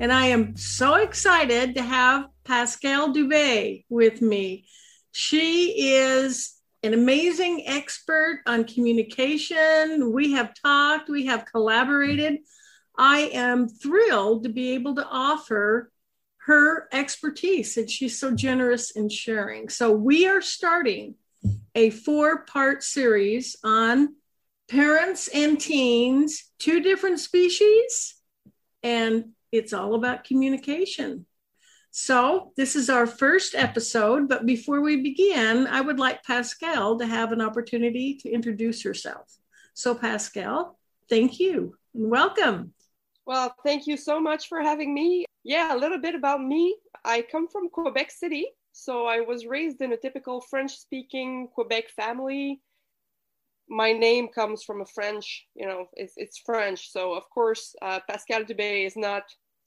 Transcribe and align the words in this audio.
and 0.00 0.12
I 0.12 0.26
am 0.26 0.56
so 0.56 0.94
excited 0.94 1.76
to 1.76 1.82
have 1.82 2.26
Pascale 2.44 3.12
Dubé 3.12 3.84
with 3.88 4.20
me. 4.20 4.66
She 5.12 5.94
is 5.94 6.54
an 6.82 6.94
amazing 6.94 7.64
expert 7.66 8.42
on 8.46 8.64
communication. 8.64 10.12
We 10.12 10.32
have 10.32 10.52
talked, 10.60 11.08
we 11.08 11.26
have 11.26 11.46
collaborated. 11.46 12.38
I 12.98 13.30
am 13.32 13.68
thrilled 13.68 14.44
to 14.44 14.48
be 14.48 14.74
able 14.74 14.96
to 14.96 15.06
offer 15.06 15.90
her 16.38 16.88
expertise, 16.92 17.76
and 17.76 17.90
she's 17.90 18.18
so 18.18 18.32
generous 18.32 18.90
in 18.90 19.08
sharing. 19.08 19.68
So, 19.68 19.92
we 19.92 20.26
are 20.26 20.42
starting 20.42 21.14
a 21.74 21.90
four 21.90 22.44
part 22.44 22.82
series 22.82 23.56
on 23.64 24.16
parents 24.68 25.28
and 25.28 25.58
teens, 25.58 26.52
two 26.58 26.80
different 26.80 27.20
species, 27.20 28.16
and 28.82 29.30
it's 29.54 29.72
all 29.72 29.94
about 29.94 30.24
communication. 30.24 31.26
So, 31.90 32.52
this 32.56 32.74
is 32.74 32.90
our 32.90 33.06
first 33.06 33.54
episode, 33.54 34.28
but 34.28 34.46
before 34.46 34.80
we 34.80 35.00
begin, 35.00 35.68
I 35.68 35.80
would 35.80 36.00
like 36.00 36.24
Pascale 36.24 36.98
to 36.98 37.06
have 37.06 37.30
an 37.30 37.40
opportunity 37.40 38.16
to 38.16 38.28
introduce 38.28 38.82
herself. 38.82 39.32
So, 39.74 39.94
Pascale, 39.94 40.76
thank 41.08 41.38
you 41.38 41.76
and 41.94 42.10
welcome. 42.10 42.74
Well, 43.26 43.54
thank 43.64 43.86
you 43.86 43.96
so 43.96 44.18
much 44.18 44.48
for 44.48 44.60
having 44.60 44.92
me. 44.92 45.24
Yeah, 45.44 45.72
a 45.72 45.78
little 45.78 46.00
bit 46.00 46.16
about 46.16 46.42
me. 46.42 46.76
I 47.04 47.22
come 47.22 47.46
from 47.46 47.70
Quebec 47.70 48.10
City, 48.10 48.48
so 48.72 49.06
I 49.06 49.20
was 49.20 49.46
raised 49.46 49.80
in 49.80 49.92
a 49.92 49.96
typical 49.96 50.40
French 50.40 50.76
speaking 50.76 51.46
Quebec 51.54 51.90
family 51.90 52.60
my 53.68 53.92
name 53.92 54.28
comes 54.28 54.62
from 54.62 54.82
a 54.82 54.86
French, 54.86 55.46
you 55.54 55.66
know, 55.66 55.86
it's, 55.94 56.14
it's 56.16 56.38
French. 56.38 56.90
So 56.90 57.14
of 57.14 57.28
course, 57.30 57.74
uh, 57.82 58.00
Pascale 58.08 58.44
Dubé 58.44 58.86
is 58.86 58.96
not 58.96 59.22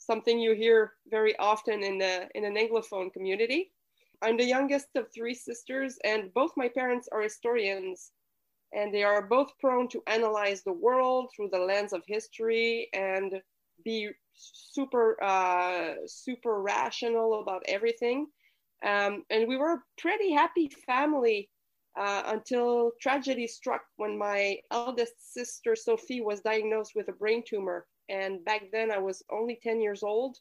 something 0.08 0.40
you 0.40 0.56
hear 0.56 0.94
very 1.12 1.38
often 1.38 1.84
in 1.84 2.00
the 2.00 2.30
in 2.36 2.46
an 2.46 2.56
Anglophone 2.56 3.14
community. 3.14 3.72
I'm 4.24 4.38
the 4.38 4.46
youngest 4.56 4.88
of 4.96 5.06
three 5.14 5.36
sisters, 5.36 6.00
and 6.04 6.34
both 6.34 6.54
my 6.58 6.70
parents 6.70 7.08
are 7.12 7.22
historians, 7.22 8.12
and 8.74 8.94
they 8.94 9.04
are 9.04 9.22
both 9.22 9.52
prone 9.60 9.88
to 9.90 10.02
analyze 10.08 10.64
the 10.64 10.80
world 10.88 11.30
through 11.36 11.50
the 11.52 11.60
lens 11.60 11.94
of 11.94 12.02
history 12.08 12.90
and 12.94 13.42
be 13.84 14.10
super 14.34 15.24
uh, 15.24 15.94
super 16.08 16.62
rational 16.62 17.42
about 17.42 17.64
everything. 17.68 18.28
Um, 18.86 19.24
and 19.30 19.48
we 19.48 19.58
were 19.58 19.74
a 19.74 19.84
pretty 20.02 20.32
happy 20.32 20.70
family 20.86 21.50
uh, 22.00 22.24
until 22.28 22.92
tragedy 23.02 23.48
struck 23.48 23.82
when 23.98 24.18
my 24.18 24.60
eldest 24.72 25.34
sister 25.34 25.76
Sophie 25.76 26.22
was 26.22 26.42
diagnosed 26.42 26.94
with 26.96 27.08
a 27.10 27.14
brain 27.14 27.44
tumor. 27.48 27.86
And 28.10 28.44
back 28.46 28.72
then 28.72 28.92
I 28.92 28.98
was 28.98 29.24
only 29.30 29.60
10 29.62 29.82
years 29.82 30.04
old. 30.04 30.38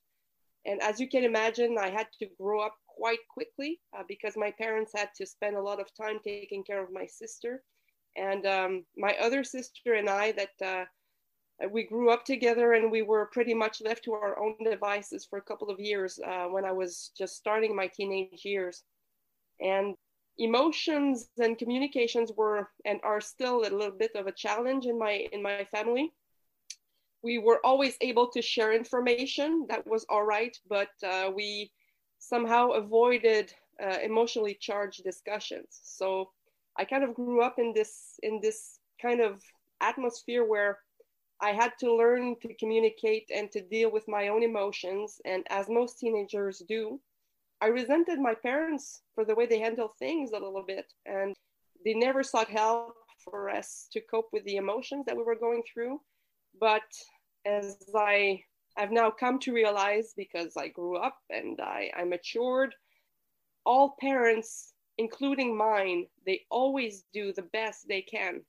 And 0.64 0.82
as 0.82 1.00
you 1.00 1.08
can 1.08 1.24
imagine, 1.24 1.76
I 1.78 1.90
had 1.90 2.08
to 2.18 2.26
grow 2.40 2.60
up 2.60 2.74
quite 2.86 3.20
quickly 3.32 3.80
uh, 3.96 4.02
because 4.08 4.36
my 4.36 4.50
parents 4.50 4.92
had 4.94 5.10
to 5.16 5.26
spend 5.26 5.56
a 5.56 5.62
lot 5.62 5.80
of 5.80 5.94
time 5.94 6.18
taking 6.24 6.64
care 6.64 6.82
of 6.82 6.92
my 6.92 7.06
sister. 7.06 7.62
And 8.16 8.46
um, 8.46 8.84
my 8.96 9.14
other 9.20 9.44
sister 9.44 9.94
and 9.94 10.08
I, 10.08 10.32
that 10.32 10.64
uh, 10.64 10.84
we 11.70 11.84
grew 11.84 12.10
up 12.10 12.24
together 12.24 12.72
and 12.72 12.90
we 12.90 13.02
were 13.02 13.30
pretty 13.32 13.54
much 13.54 13.80
left 13.80 14.04
to 14.04 14.12
our 14.12 14.38
own 14.38 14.56
devices 14.64 15.26
for 15.28 15.38
a 15.38 15.42
couple 15.42 15.70
of 15.70 15.78
years 15.78 16.18
uh, 16.26 16.46
when 16.46 16.64
I 16.64 16.72
was 16.72 17.12
just 17.16 17.36
starting 17.36 17.76
my 17.76 17.88
teenage 17.88 18.44
years. 18.44 18.82
And 19.60 19.94
emotions 20.38 21.28
and 21.38 21.58
communications 21.58 22.32
were 22.36 22.68
and 22.84 23.00
are 23.02 23.20
still 23.20 23.60
a 23.60 23.72
little 23.72 23.90
bit 23.90 24.14
of 24.14 24.26
a 24.26 24.32
challenge 24.32 24.84
in 24.86 24.98
my 24.98 25.26
in 25.32 25.42
my 25.42 25.64
family 25.70 26.12
we 27.28 27.34
were 27.46 27.60
always 27.70 27.94
able 28.10 28.28
to 28.34 28.40
share 28.52 28.72
information. 28.82 29.66
That 29.70 29.82
was 29.92 30.02
all 30.12 30.26
right 30.36 30.54
but 30.76 30.92
uh, 31.12 31.26
we 31.38 31.48
somehow 32.18 32.62
avoided 32.82 33.46
uh, 33.84 33.98
emotionally 34.10 34.56
charged 34.66 35.00
discussions. 35.10 35.70
So 35.98 36.08
i 36.80 36.84
kind 36.92 37.04
of 37.06 37.14
grew 37.20 37.40
up 37.48 37.56
in 37.64 37.68
this 37.78 37.92
in 38.28 38.34
this 38.46 38.58
kind 39.06 39.20
of 39.28 39.32
atmosphere 39.90 40.44
where 40.52 40.72
i 41.48 41.50
had 41.60 41.72
to 41.82 41.88
learn 42.02 42.22
to 42.42 42.48
communicate 42.62 43.26
and 43.36 43.46
to 43.54 43.60
deal 43.74 43.90
with 43.96 44.06
my 44.16 44.24
own 44.32 44.42
emotions. 44.52 45.08
And 45.32 45.42
as 45.58 45.76
most 45.80 45.92
teenagers 46.02 46.56
do 46.74 46.82
I 47.60 47.68
resented 47.68 48.18
my 48.20 48.34
parents 48.34 49.02
for 49.14 49.24
the 49.24 49.34
way 49.34 49.46
they 49.46 49.58
handled 49.58 49.92
things 49.98 50.30
a 50.30 50.38
little 50.46 50.66
bit, 50.74 50.92
and 51.06 51.34
they 51.84 51.94
never 51.94 52.22
sought 52.22 52.48
help 52.48 52.96
for 53.24 53.48
us 53.48 53.88
to 53.92 54.00
cope 54.00 54.28
with 54.32 54.44
the 54.44 54.56
emotions 54.56 55.06
that 55.06 55.16
we 55.16 55.22
were 55.22 55.44
going 55.46 55.62
through. 55.62 56.00
But 56.60 56.88
as 57.46 57.76
I 57.94 58.42
have 58.76 58.90
now 58.90 59.10
come 59.10 59.38
to 59.40 59.54
realize, 59.54 60.12
because 60.16 60.56
I 60.56 60.68
grew 60.68 60.96
up 60.96 61.16
and 61.30 61.60
I, 61.60 61.90
I 61.96 62.04
matured, 62.04 62.74
all 63.64 63.96
parents, 64.00 64.74
including 64.98 65.56
mine, 65.56 66.06
they 66.26 66.42
always 66.50 67.04
do 67.12 67.32
the 67.32 67.42
best 67.42 67.88
they 67.88 68.02
can. 68.02 68.42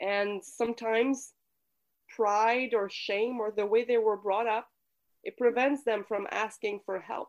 And 0.00 0.44
sometimes 0.44 1.32
pride 2.14 2.74
or 2.74 2.88
shame 2.90 3.40
or 3.40 3.50
the 3.50 3.66
way 3.66 3.84
they 3.84 3.98
were 3.98 4.16
brought 4.16 4.46
up, 4.46 4.68
it 5.24 5.36
prevents 5.36 5.84
them 5.84 6.04
from 6.06 6.26
asking 6.30 6.80
for 6.84 7.00
help. 7.00 7.28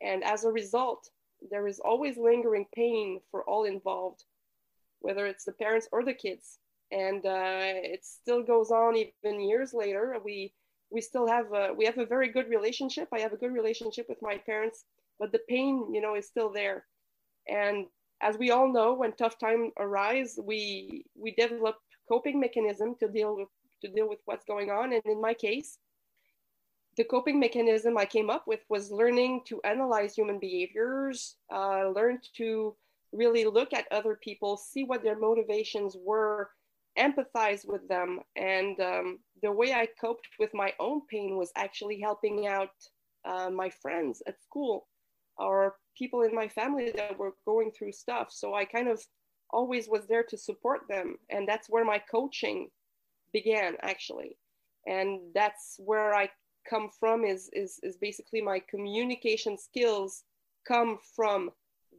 And 0.00 0.22
as 0.22 0.44
a 0.44 0.52
result, 0.52 1.08
there 1.50 1.66
is 1.66 1.80
always 1.80 2.16
lingering 2.16 2.66
pain 2.74 3.20
for 3.30 3.42
all 3.44 3.64
involved, 3.64 4.24
whether 5.00 5.26
it's 5.26 5.44
the 5.44 5.52
parents 5.52 5.88
or 5.92 6.04
the 6.04 6.14
kids. 6.14 6.58
And 6.90 7.24
uh, 7.26 7.74
it 7.94 8.04
still 8.04 8.42
goes 8.42 8.70
on 8.70 8.96
even 8.96 9.40
years 9.40 9.74
later. 9.74 10.16
We 10.24 10.54
we 10.90 11.00
still 11.02 11.26
have 11.28 11.52
a, 11.52 11.74
we 11.74 11.84
have 11.84 11.98
a 11.98 12.06
very 12.06 12.28
good 12.28 12.48
relationship. 12.48 13.08
I 13.12 13.20
have 13.20 13.34
a 13.34 13.36
good 13.36 13.52
relationship 13.52 14.06
with 14.08 14.18
my 14.22 14.38
parents, 14.38 14.84
but 15.18 15.32
the 15.32 15.40
pain, 15.48 15.92
you 15.92 16.00
know, 16.00 16.14
is 16.14 16.26
still 16.26 16.50
there. 16.50 16.86
And 17.46 17.86
as 18.22 18.38
we 18.38 18.50
all 18.50 18.72
know, 18.72 18.94
when 18.94 19.12
tough 19.12 19.38
times 19.38 19.72
arise, 19.78 20.38
we 20.42 21.04
we 21.14 21.32
develop 21.32 21.76
coping 22.08 22.40
mechanism 22.40 22.96
to 23.00 23.08
deal 23.08 23.36
with 23.36 23.48
to 23.82 23.88
deal 23.88 24.08
with 24.08 24.20
what's 24.24 24.44
going 24.44 24.70
on. 24.70 24.92
And 24.92 25.02
in 25.04 25.20
my 25.20 25.34
case, 25.34 25.78
the 26.96 27.04
coping 27.04 27.38
mechanism 27.38 27.96
I 27.96 28.06
came 28.06 28.28
up 28.28 28.46
with 28.46 28.60
was 28.68 28.90
learning 28.90 29.42
to 29.46 29.60
analyze 29.62 30.14
human 30.14 30.38
behaviors, 30.40 31.36
uh, 31.52 31.88
learn 31.90 32.18
to 32.38 32.74
really 33.12 33.44
look 33.44 33.72
at 33.72 33.86
other 33.92 34.18
people, 34.20 34.56
see 34.56 34.84
what 34.84 35.02
their 35.02 35.18
motivations 35.18 35.96
were, 35.96 36.50
empathize 36.98 37.66
with 37.66 37.86
them. 37.88 38.20
And 38.36 38.78
um, 38.80 39.18
the 39.42 39.52
way 39.52 39.72
I 39.72 39.88
coped 40.00 40.28
with 40.38 40.50
my 40.54 40.72
own 40.78 41.02
pain 41.10 41.36
was 41.36 41.52
actually 41.56 42.00
helping 42.00 42.46
out 42.46 42.70
uh, 43.24 43.50
my 43.50 43.70
friends 43.70 44.22
at 44.26 44.42
school 44.42 44.86
or 45.36 45.76
people 45.96 46.22
in 46.22 46.34
my 46.34 46.48
family 46.48 46.92
that 46.96 47.18
were 47.18 47.34
going 47.44 47.70
through 47.70 47.92
stuff. 47.92 48.28
So 48.30 48.54
I 48.54 48.64
kind 48.64 48.88
of 48.88 49.00
always 49.50 49.88
was 49.88 50.06
there 50.06 50.24
to 50.24 50.36
support 50.36 50.80
them. 50.88 51.16
And 51.30 51.48
that's 51.48 51.68
where 51.68 51.84
my 51.84 52.00
coaching 52.10 52.68
began, 53.32 53.76
actually. 53.82 54.36
And 54.86 55.20
that's 55.34 55.76
where 55.78 56.14
I 56.14 56.30
come 56.68 56.90
from 56.98 57.24
is 57.24 57.48
is 57.52 57.78
is 57.82 57.96
basically 57.96 58.42
my 58.42 58.60
communication 58.70 59.56
skills 59.56 60.24
come 60.66 60.98
from 61.16 61.50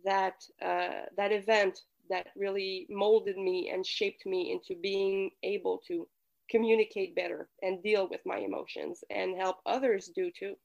that 0.05 0.35
uh, 0.61 1.05
that 1.17 1.31
event 1.31 1.81
that 2.09 2.27
really 2.35 2.87
molded 2.89 3.37
me 3.37 3.69
and 3.73 3.85
shaped 3.85 4.25
me 4.25 4.51
into 4.51 4.79
being 4.81 5.31
able 5.43 5.81
to 5.87 6.07
communicate 6.49 7.15
better 7.15 7.49
and 7.61 7.83
deal 7.83 8.07
with 8.09 8.21
my 8.25 8.37
emotions 8.37 9.03
and 9.09 9.37
help 9.37 9.57
others 9.65 10.09
do 10.15 10.31
too. 10.37 10.55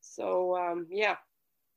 So 0.00 0.56
um, 0.56 0.86
yeah. 0.90 1.16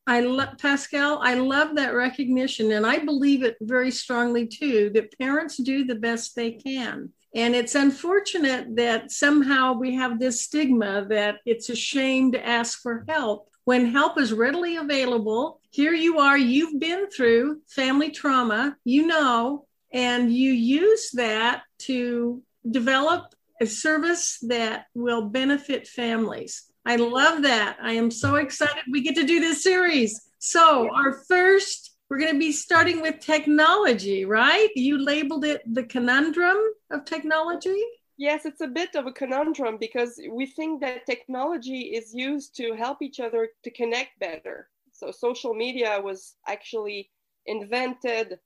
I 0.06 0.20
love 0.20 0.58
Pascale. 0.58 1.20
I 1.22 1.36
love 1.36 1.76
that 1.76 1.94
recognition, 1.94 2.74
and 2.74 2.86
I 2.86 3.00
believe 3.00 3.42
it 3.42 3.56
very 3.62 3.90
strongly 3.90 4.48
too. 4.48 4.92
That 4.94 5.18
parents 5.18 5.56
do 5.56 5.86
the 5.86 5.96
best 5.96 6.36
they 6.36 6.52
can, 6.52 7.10
and 7.34 7.56
it's 7.56 7.76
unfortunate 7.76 8.76
that 8.76 9.12
somehow 9.12 9.74
we 9.74 9.96
have 9.96 10.20
this 10.20 10.42
stigma 10.42 11.06
that 11.10 11.38
it's 11.46 11.70
a 11.70 11.76
shame 11.76 12.34
to 12.34 12.46
ask 12.46 12.82
for 12.82 13.06
help 13.08 13.48
when 13.64 13.94
help 13.94 14.20
is 14.20 14.34
readily 14.34 14.76
available. 14.76 15.62
Here 15.74 15.96
you 15.96 16.20
are, 16.20 16.38
you've 16.38 16.80
been 16.80 17.10
through 17.10 17.62
family 17.68 18.12
trauma, 18.12 18.78
you 18.86 19.08
know, 19.08 19.66
and 19.92 20.32
you 20.32 20.52
use 20.52 21.10
that 21.14 21.64
to 21.80 22.44
develop 22.70 23.34
a 23.60 23.66
service 23.66 24.38
that 24.44 24.86
will 24.94 25.24
benefit 25.24 25.88
families. 25.88 26.72
I 26.86 26.98
love 26.98 27.42
that. 27.42 27.78
I 27.82 27.94
am 27.94 28.12
so 28.12 28.36
excited 28.36 28.84
we 28.92 29.02
get 29.02 29.16
to 29.16 29.26
do 29.26 29.40
this 29.40 29.64
series. 29.64 30.22
So, 30.38 30.94
our 30.94 31.14
first, 31.28 31.96
we're 32.08 32.20
going 32.20 32.34
to 32.34 32.40
be 32.40 32.52
starting 32.52 33.02
with 33.02 33.20
technology, 33.20 34.26
right? 34.26 34.70
You 34.76 35.04
labeled 35.04 35.44
it 35.44 35.64
the 35.66 35.86
conundrum 35.86 36.58
of 36.92 37.04
technology. 37.04 37.82
Yes, 38.16 38.46
it's 38.46 38.62
a 38.62 38.68
bit 38.68 38.94
of 38.94 39.08
a 39.08 39.12
conundrum 39.12 39.78
because 39.80 40.22
we 40.30 40.46
think 40.46 40.82
that 40.82 41.08
technology 41.08 41.96
is 41.96 42.14
used 42.14 42.56
to 42.58 42.76
help 42.76 43.02
each 43.02 43.20
other 43.20 43.50
to 43.64 43.72
connect 43.72 44.20
better. 44.20 44.70
So, 44.94 45.12
social 45.12 45.54
media 45.54 46.00
was 46.02 46.36
actually 46.48 47.10
invented 47.46 48.40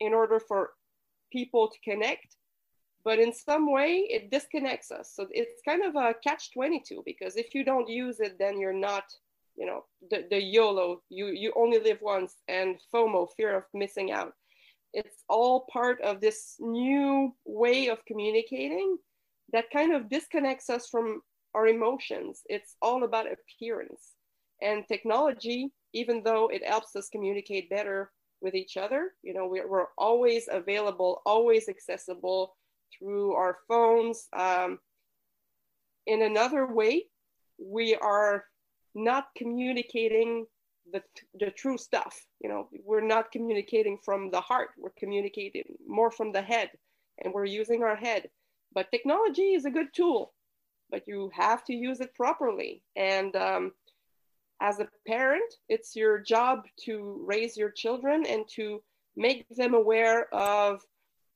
in 0.00 0.14
order 0.14 0.38
for 0.38 0.70
people 1.32 1.68
to 1.68 1.78
connect 1.90 2.36
but 3.04 3.18
in 3.18 3.32
some 3.32 3.70
way 3.70 4.06
it 4.08 4.30
disconnects 4.30 4.90
us. 4.90 5.12
So 5.14 5.28
it's 5.30 5.60
kind 5.66 5.84
of 5.84 5.94
a 5.94 6.14
catch 6.24 6.52
22 6.52 7.02
because 7.04 7.36
if 7.36 7.54
you 7.54 7.64
don't 7.64 7.88
use 7.88 8.18
it 8.20 8.36
then 8.38 8.58
you're 8.58 8.72
not 8.72 9.04
you 9.56 9.66
know 9.66 9.84
the, 10.10 10.24
the 10.30 10.42
yolo 10.42 11.00
you 11.10 11.26
you 11.26 11.52
only 11.54 11.78
live 11.78 11.98
once 12.00 12.34
and 12.48 12.76
fomo 12.92 13.28
fear 13.36 13.56
of 13.56 13.64
missing 13.74 14.10
out. 14.10 14.32
It's 14.92 15.24
all 15.28 15.66
part 15.72 16.00
of 16.02 16.20
this 16.20 16.56
new 16.60 17.34
way 17.44 17.88
of 17.88 18.04
communicating 18.06 18.96
that 19.52 19.70
kind 19.72 19.92
of 19.92 20.08
disconnects 20.08 20.70
us 20.70 20.88
from 20.88 21.20
our 21.54 21.66
emotions. 21.66 22.42
It's 22.46 22.76
all 22.80 23.04
about 23.04 23.26
appearance. 23.26 24.12
And 24.62 24.86
technology 24.86 25.72
even 25.94 26.22
though 26.22 26.48
it 26.48 26.64
helps 26.64 26.94
us 26.96 27.08
communicate 27.08 27.70
better 27.70 28.10
with 28.42 28.54
each 28.54 28.76
other 28.76 29.12
you 29.22 29.32
know 29.32 29.46
we're, 29.46 29.68
we're 29.68 29.86
always 29.96 30.48
available 30.52 31.22
always 31.24 31.68
accessible 31.68 32.54
through 32.98 33.34
our 33.34 33.58
phones. 33.68 34.28
Um, 34.32 34.78
in 36.06 36.22
another 36.22 36.66
way, 36.66 37.06
we 37.58 37.94
are 37.96 38.44
not 38.94 39.28
communicating 39.36 40.46
the, 40.92 41.02
the 41.38 41.50
true 41.50 41.78
stuff. 41.78 42.26
You 42.40 42.48
know, 42.48 42.68
we're 42.84 43.00
not 43.06 43.32
communicating 43.32 43.98
from 44.04 44.30
the 44.30 44.40
heart, 44.40 44.70
we're 44.78 44.92
communicating 44.98 45.64
more 45.86 46.10
from 46.10 46.32
the 46.32 46.42
head, 46.42 46.70
and 47.22 47.32
we're 47.32 47.46
using 47.46 47.82
our 47.82 47.96
head. 47.96 48.28
But 48.74 48.90
technology 48.90 49.54
is 49.54 49.64
a 49.64 49.70
good 49.70 49.88
tool, 49.94 50.34
but 50.90 51.06
you 51.06 51.30
have 51.32 51.64
to 51.64 51.72
use 51.72 52.00
it 52.00 52.14
properly. 52.14 52.82
And 52.96 53.34
um, 53.36 53.72
as 54.60 54.80
a 54.80 54.88
parent, 55.06 55.52
it's 55.68 55.96
your 55.96 56.18
job 56.18 56.60
to 56.84 57.22
raise 57.26 57.56
your 57.56 57.70
children 57.70 58.24
and 58.26 58.44
to 58.56 58.82
make 59.16 59.46
them 59.50 59.74
aware 59.74 60.32
of 60.34 60.80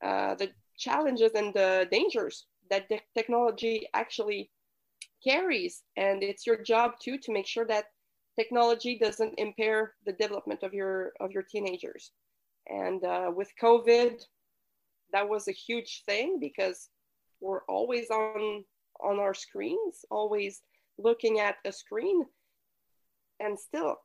uh, 0.04 0.34
the 0.36 0.50
challenges 0.76 1.32
and 1.34 1.52
the 1.54 1.86
dangers 1.90 2.46
that 2.70 2.88
the 2.88 3.00
technology 3.16 3.88
actually 3.94 4.50
carries. 5.24 5.82
And 5.96 6.22
it's 6.22 6.46
your 6.46 6.62
job 6.62 6.92
too 7.02 7.18
to 7.18 7.32
make 7.32 7.46
sure 7.46 7.66
that 7.66 7.86
technology 8.38 8.98
doesn't 8.98 9.34
impair 9.38 9.94
the 10.06 10.12
development 10.12 10.62
of 10.62 10.72
your 10.72 11.12
of 11.20 11.32
your 11.32 11.42
teenagers. 11.42 12.12
And 12.68 13.02
uh, 13.04 13.32
with 13.34 13.50
COVID, 13.60 14.22
that 15.12 15.28
was 15.28 15.48
a 15.48 15.52
huge 15.52 16.02
thing 16.06 16.38
because 16.40 16.88
we're 17.40 17.64
always 17.64 18.10
on 18.10 18.64
on 19.00 19.18
our 19.18 19.34
screens, 19.34 20.04
always 20.10 20.62
looking 20.98 21.38
at 21.38 21.56
a 21.64 21.72
screen, 21.72 22.24
and 23.40 23.58
still. 23.58 23.96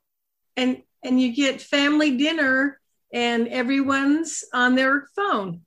And 0.58 0.84
and 1.04 1.20
you 1.22 1.34
get 1.34 1.62
family 1.62 2.18
dinner, 2.18 2.80
and 3.14 3.48
everyone's 3.48 4.44
on 4.54 4.76
their 4.76 5.08
phone. 5.16 5.62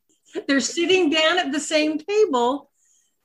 They're 0.46 0.60
sitting 0.60 1.10
down 1.10 1.38
at 1.38 1.52
the 1.52 1.60
same 1.60 1.98
table, 1.98 2.70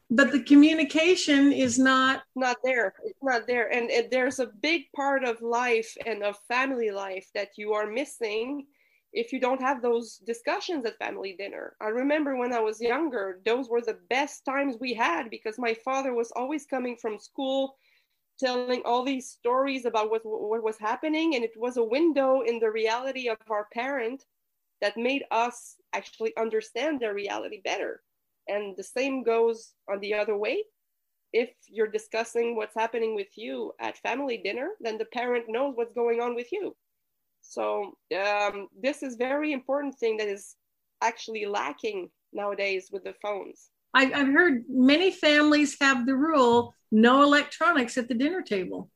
but 0.10 0.32
the 0.32 0.44
communication 0.44 1.52
is 1.52 1.78
not 1.80 2.24
not 2.36 2.58
there. 2.64 2.94
It's 3.04 3.24
not 3.24 3.48
there, 3.48 3.72
and 3.72 3.90
it, 3.90 4.12
there's 4.12 4.40
a 4.40 4.48
big 4.48 4.92
part 4.96 5.24
of 5.24 5.42
life 5.42 5.96
and 6.06 6.24
of 6.24 6.38
family 6.48 6.92
life 6.92 7.28
that 7.34 7.58
you 7.58 7.74
are 7.74 7.88
missing 7.88 8.66
if 9.14 9.34
you 9.34 9.40
don't 9.40 9.62
have 9.62 9.82
those 9.82 10.18
discussions 10.26 10.86
at 10.86 10.98
family 10.98 11.36
dinner. 11.38 11.76
I 11.82 11.88
remember 11.88 12.38
when 12.38 12.54
I 12.54 12.62
was 12.62 12.80
younger, 12.80 13.42
those 13.46 13.70
were 13.70 13.82
the 13.82 14.00
best 14.10 14.46
times 14.46 14.78
we 14.80 14.94
had 14.94 15.30
because 15.30 15.60
my 15.60 15.74
father 15.74 16.14
was 16.14 16.32
always 16.34 16.66
coming 16.66 16.96
from 16.96 17.20
school 17.20 17.76
telling 18.42 18.82
all 18.84 19.04
these 19.06 19.30
stories 19.30 19.86
about 19.86 20.10
what, 20.10 20.22
what 20.24 20.64
was 20.64 20.78
happening 20.78 21.36
and 21.36 21.44
it 21.44 21.54
was 21.56 21.78
a 21.78 21.84
window 21.84 22.42
in 22.42 22.60
the 22.60 22.70
reality 22.70 23.30
of 23.30 23.38
our 23.50 23.68
parent 23.72 24.26
that 24.82 24.98
made 24.98 25.24
us 25.32 25.76
actually 25.94 26.34
understand 26.38 27.00
their 27.00 27.14
reality 27.14 27.62
better. 27.64 28.02
And 28.48 28.76
the 28.76 28.84
same 28.84 29.24
goes 29.24 29.74
on 29.90 30.00
the 30.00 30.16
other 30.16 30.36
way. 30.36 30.64
If 31.32 31.52
you're 31.68 31.88
discussing 32.00 32.56
what's 32.56 32.76
happening 32.76 33.16
with 33.16 33.38
you 33.38 33.72
at 33.80 33.98
family 34.00 34.38
dinner, 34.44 34.70
then 34.82 34.98
the 34.98 35.06
parent 35.06 35.46
knows 35.48 35.74
what's 35.76 35.94
going 35.94 36.20
on 36.20 36.36
with 36.36 36.52
you. 36.52 36.76
So 37.42 37.94
um, 38.18 38.68
this 38.78 39.04
is 39.04 39.16
very 39.16 39.54
important 39.54 39.96
thing 39.98 40.18
that 40.18 40.28
is 40.28 40.56
actually 41.02 41.46
lacking 41.46 42.10
nowadays 42.34 42.90
with 42.92 43.04
the 43.04 43.16
phones. 43.22 43.70
I've 43.94 44.12
heard 44.14 44.64
many 44.70 45.12
families 45.12 45.78
have 45.82 46.06
the 46.06 46.16
rule 46.16 46.74
no 46.92 47.24
electronics 47.24 47.98
at 47.98 48.08
the 48.08 48.14
dinner 48.14 48.42
table. 48.42 48.90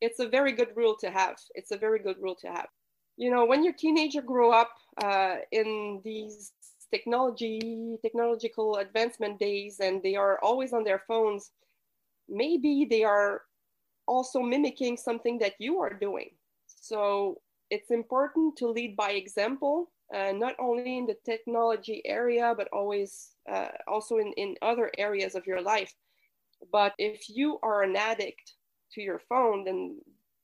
It's 0.00 0.18
a 0.18 0.28
very 0.28 0.52
good 0.52 0.70
rule 0.74 0.96
to 1.00 1.10
have. 1.10 1.36
It's 1.54 1.70
a 1.70 1.76
very 1.76 1.98
good 2.00 2.16
rule 2.20 2.34
to 2.36 2.48
have 2.48 2.68
you 3.16 3.30
know 3.30 3.44
when 3.44 3.62
your 3.64 3.72
teenager 3.72 4.22
grow 4.22 4.50
up 4.52 4.70
uh, 5.02 5.36
in 5.50 6.00
these 6.04 6.52
technology 6.90 7.96
technological 8.02 8.76
advancement 8.76 9.38
days 9.38 9.80
and 9.80 10.02
they 10.02 10.14
are 10.14 10.38
always 10.42 10.72
on 10.72 10.84
their 10.84 11.02
phones 11.08 11.52
maybe 12.28 12.86
they 12.88 13.02
are 13.02 13.42
also 14.06 14.40
mimicking 14.40 14.96
something 14.96 15.38
that 15.38 15.54
you 15.58 15.80
are 15.80 15.94
doing 15.94 16.30
so 16.66 17.40
it's 17.70 17.90
important 17.90 18.56
to 18.56 18.66
lead 18.66 18.96
by 18.96 19.12
example 19.12 19.90
uh, 20.14 20.32
not 20.32 20.54
only 20.58 20.98
in 20.98 21.06
the 21.06 21.16
technology 21.24 22.02
area 22.04 22.54
but 22.56 22.68
always 22.72 23.36
uh, 23.50 23.68
also 23.86 24.18
in, 24.18 24.32
in 24.36 24.54
other 24.60 24.90
areas 24.98 25.34
of 25.34 25.46
your 25.46 25.62
life 25.62 25.94
but 26.70 26.94
if 26.98 27.28
you 27.28 27.58
are 27.62 27.82
an 27.82 27.96
addict 27.96 28.54
to 28.92 29.00
your 29.00 29.18
phone 29.28 29.64
then 29.64 29.96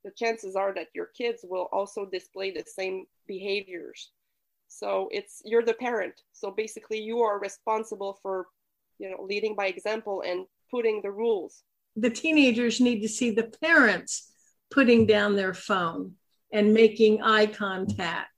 the 0.04 0.10
chances 0.12 0.56
are 0.56 0.72
that 0.74 0.88
your 0.94 1.06
kids 1.06 1.44
will 1.44 1.68
also 1.72 2.06
display 2.06 2.50
the 2.50 2.64
same 2.66 3.06
behaviors. 3.26 4.10
So 4.68 5.08
it's 5.10 5.42
you're 5.44 5.64
the 5.64 5.74
parent. 5.74 6.14
So 6.32 6.50
basically 6.50 7.00
you 7.00 7.20
are 7.20 7.38
responsible 7.38 8.18
for 8.22 8.46
you 8.98 9.10
know 9.10 9.22
leading 9.22 9.54
by 9.54 9.66
example 9.66 10.22
and 10.26 10.46
putting 10.70 11.02
the 11.02 11.10
rules. 11.10 11.62
The 11.96 12.10
teenagers 12.10 12.80
need 12.80 13.00
to 13.00 13.08
see 13.08 13.30
the 13.30 13.50
parents 13.60 14.30
putting 14.70 15.06
down 15.06 15.36
their 15.36 15.54
phone 15.54 16.14
and 16.52 16.72
making 16.72 17.22
eye 17.22 17.46
contact 17.46 18.28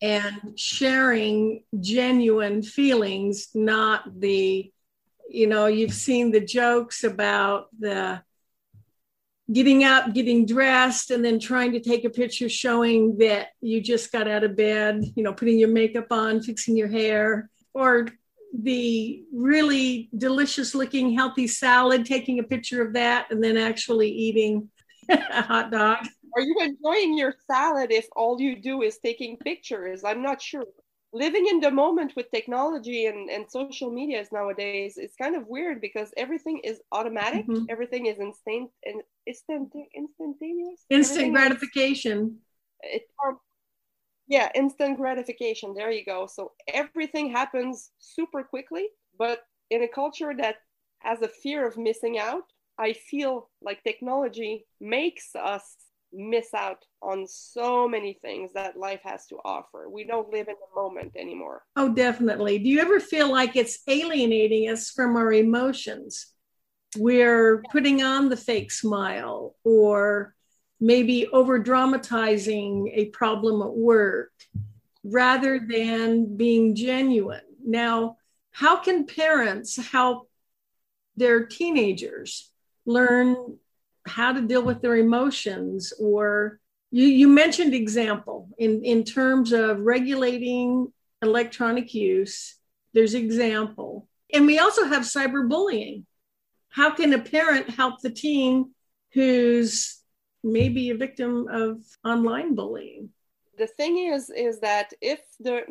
and 0.00 0.52
sharing 0.56 1.64
genuine 1.80 2.62
feelings 2.62 3.48
not 3.54 4.20
the 4.20 4.70
you 5.28 5.46
know 5.46 5.66
you've 5.66 5.94
seen 5.94 6.30
the 6.30 6.40
jokes 6.40 7.04
about 7.04 7.68
the 7.78 8.22
getting 9.50 9.84
up, 9.84 10.12
getting 10.12 10.44
dressed, 10.44 11.10
and 11.10 11.24
then 11.24 11.38
trying 11.38 11.72
to 11.72 11.80
take 11.80 12.04
a 12.04 12.10
picture 12.10 12.48
showing 12.48 13.16
that 13.18 13.48
you 13.60 13.80
just 13.80 14.12
got 14.12 14.28
out 14.28 14.44
of 14.44 14.56
bed, 14.56 15.02
you 15.16 15.22
know, 15.22 15.32
putting 15.32 15.58
your 15.58 15.70
makeup 15.70 16.06
on, 16.10 16.42
fixing 16.42 16.76
your 16.76 16.88
hair, 16.88 17.50
or 17.72 18.08
the 18.58 19.22
really 19.32 20.08
delicious 20.16 20.74
looking 20.74 21.12
healthy 21.12 21.46
salad, 21.46 22.04
taking 22.04 22.38
a 22.38 22.42
picture 22.42 22.82
of 22.82 22.92
that, 22.94 23.30
and 23.30 23.42
then 23.42 23.56
actually 23.56 24.10
eating 24.10 24.68
a 25.08 25.42
hot 25.42 25.70
dog. 25.70 26.06
Are 26.34 26.42
you 26.42 26.56
enjoying 26.60 27.16
your 27.16 27.34
salad 27.46 27.90
if 27.90 28.06
all 28.14 28.40
you 28.40 28.60
do 28.60 28.82
is 28.82 28.98
taking 28.98 29.38
pictures? 29.38 30.04
I'm 30.04 30.22
not 30.22 30.42
sure 30.42 30.64
living 31.12 31.46
in 31.46 31.60
the 31.60 31.70
moment 31.70 32.12
with 32.16 32.30
technology 32.30 33.06
and, 33.06 33.30
and 33.30 33.50
social 33.50 33.90
medias 33.90 34.28
nowadays 34.30 34.98
is 34.98 35.14
kind 35.16 35.34
of 35.34 35.46
weird 35.46 35.80
because 35.80 36.12
everything 36.16 36.60
is 36.64 36.80
automatic 36.92 37.46
mm-hmm. 37.46 37.64
everything 37.70 38.06
is 38.06 38.18
instant 38.18 38.70
and 38.84 39.02
instant 39.26 39.72
instantaneous 39.94 40.84
instant 40.90 41.18
everything 41.18 41.32
gratification. 41.32 42.38
Is, 42.84 43.00
it, 43.00 43.02
um, 43.26 43.38
yeah 44.26 44.50
instant 44.54 44.98
gratification. 44.98 45.74
There 45.74 45.90
you 45.90 46.04
go. 46.04 46.26
So 46.26 46.52
everything 46.68 47.30
happens 47.32 47.90
super 47.98 48.42
quickly 48.42 48.88
but 49.18 49.40
in 49.70 49.82
a 49.82 49.88
culture 49.88 50.32
that 50.38 50.56
has 51.00 51.22
a 51.22 51.28
fear 51.28 51.66
of 51.66 51.76
missing 51.76 52.18
out 52.18 52.44
i 52.78 52.92
feel 52.92 53.50
like 53.62 53.82
technology 53.82 54.66
makes 54.80 55.34
us 55.36 55.76
miss 56.12 56.54
out 56.54 56.84
on 57.02 57.26
so 57.26 57.88
many 57.88 58.18
things 58.22 58.52
that 58.54 58.76
life 58.76 59.00
has 59.04 59.26
to 59.26 59.36
offer. 59.44 59.88
We 59.88 60.04
don't 60.04 60.32
live 60.32 60.48
in 60.48 60.54
the 60.54 60.80
moment 60.80 61.12
anymore. 61.16 61.62
Oh, 61.76 61.88
definitely. 61.88 62.58
Do 62.58 62.68
you 62.68 62.80
ever 62.80 63.00
feel 63.00 63.30
like 63.30 63.56
it's 63.56 63.80
alienating 63.86 64.68
us 64.68 64.90
from 64.90 65.16
our 65.16 65.32
emotions? 65.32 66.32
We're 66.96 67.62
putting 67.70 68.02
on 68.02 68.28
the 68.28 68.36
fake 68.36 68.72
smile 68.72 69.54
or 69.64 70.34
maybe 70.80 71.26
over 71.28 71.58
dramatizing 71.58 72.90
a 72.94 73.06
problem 73.06 73.62
at 73.62 73.76
work 73.76 74.32
rather 75.04 75.58
than 75.58 76.36
being 76.36 76.74
genuine. 76.74 77.42
Now, 77.64 78.16
how 78.50 78.76
can 78.76 79.06
parents 79.06 79.76
help 79.76 80.28
their 81.16 81.46
teenagers 81.46 82.50
learn 82.86 83.58
how 84.08 84.32
to 84.32 84.40
deal 84.40 84.62
with 84.62 84.80
their 84.82 84.96
emotions 84.96 85.92
or 86.00 86.58
you, 86.90 87.04
you 87.04 87.28
mentioned 87.28 87.74
example 87.74 88.48
in, 88.58 88.84
in 88.84 89.04
terms 89.04 89.52
of 89.52 89.80
regulating 89.80 90.92
electronic 91.22 91.92
use 91.94 92.58
there's 92.94 93.14
example. 93.14 94.08
And 94.32 94.46
we 94.46 94.58
also 94.58 94.84
have 94.84 95.02
cyberbullying. 95.02 96.04
How 96.70 96.90
can 96.90 97.12
a 97.12 97.18
parent 97.18 97.70
help 97.70 98.00
the 98.00 98.10
teen 98.10 98.72
who's 99.12 100.00
maybe 100.44 100.90
a 100.90 100.96
victim 100.96 101.46
of 101.50 101.82
online 102.04 102.54
bullying? 102.54 103.10
The 103.56 103.66
thing 103.66 103.98
is 103.98 104.30
is 104.30 104.60
that 104.60 104.92
if 105.00 105.20
the 105.40 105.62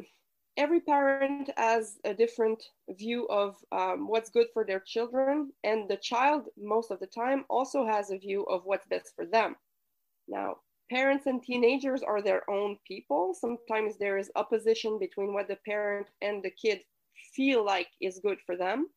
every 0.57 0.79
parent 0.79 1.49
has 1.57 1.99
a 2.03 2.13
different 2.13 2.61
view 2.89 3.27
of 3.27 3.55
um, 3.71 4.07
what's 4.07 4.29
good 4.29 4.47
for 4.53 4.65
their 4.65 4.79
children 4.79 5.51
and 5.63 5.87
the 5.87 5.97
child 5.97 6.47
most 6.57 6.91
of 6.91 6.99
the 6.99 7.07
time 7.07 7.45
also 7.49 7.85
has 7.85 8.09
a 8.11 8.17
view 8.17 8.43
of 8.43 8.65
what's 8.65 8.87
best 8.87 9.13
for 9.15 9.25
them. 9.25 9.55
Now 10.27 10.57
parents 10.89 11.27
and 11.27 11.41
teenagers 11.41 12.01
are 12.01 12.21
their 12.21 12.49
own 12.49 12.77
people. 12.87 13.33
Sometimes 13.33 13.97
there 13.97 14.17
is 14.17 14.31
opposition 14.35 14.99
between 14.99 15.33
what 15.33 15.47
the 15.47 15.57
parent 15.65 16.07
and 16.21 16.41
the 16.41 16.51
kid 16.51 16.81
feel 17.33 17.63
like 17.63 17.89
is 18.01 18.19
good 18.19 18.39
for 18.45 18.55
them. 18.55 18.87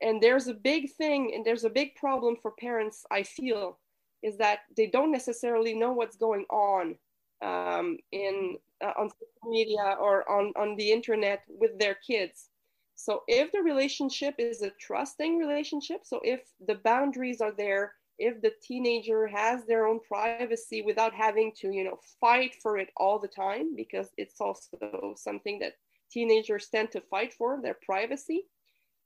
And 0.00 0.22
there's 0.22 0.46
a 0.46 0.54
big 0.54 0.92
thing 0.92 1.32
and 1.34 1.44
there's 1.44 1.64
a 1.64 1.70
big 1.70 1.94
problem 1.94 2.36
for 2.40 2.52
parents 2.60 3.04
i 3.10 3.22
feel 3.22 3.78
is 4.22 4.36
that 4.38 4.60
they 4.76 4.86
don't 4.86 5.12
necessarily 5.12 5.74
know 5.74 5.92
what's 5.92 6.16
going 6.16 6.44
on 6.50 6.96
um, 7.42 7.98
in 8.12 8.56
uh, 8.84 8.92
on 8.98 9.10
social 9.10 9.50
media 9.50 9.96
or 10.00 10.28
on 10.30 10.52
on 10.56 10.76
the 10.76 10.90
internet 10.92 11.42
with 11.48 11.78
their 11.78 11.96
kids. 12.06 12.50
So 12.94 13.22
if 13.28 13.52
the 13.52 13.62
relationship 13.62 14.34
is 14.38 14.62
a 14.62 14.70
trusting 14.80 15.38
relationship 15.38 16.00
so 16.04 16.20
if 16.24 16.40
the 16.66 16.76
boundaries 16.76 17.40
are 17.40 17.52
there 17.52 17.92
if 18.18 18.40
the 18.40 18.52
teenager 18.62 19.26
has 19.26 19.66
their 19.66 19.86
own 19.86 20.00
privacy 20.08 20.80
without 20.80 21.12
having 21.12 21.52
to 21.60 21.70
you 21.70 21.84
know 21.84 21.98
fight 22.20 22.54
for 22.62 22.78
it 22.78 22.90
all 22.96 23.18
the 23.18 23.28
time 23.28 23.76
because 23.76 24.08
it's 24.16 24.40
also 24.40 25.14
something 25.16 25.58
that 25.58 25.74
teenagers 26.10 26.68
tend 26.68 26.90
to 26.92 27.00
fight 27.02 27.34
for 27.34 27.60
their 27.62 27.76
privacy. 27.84 28.46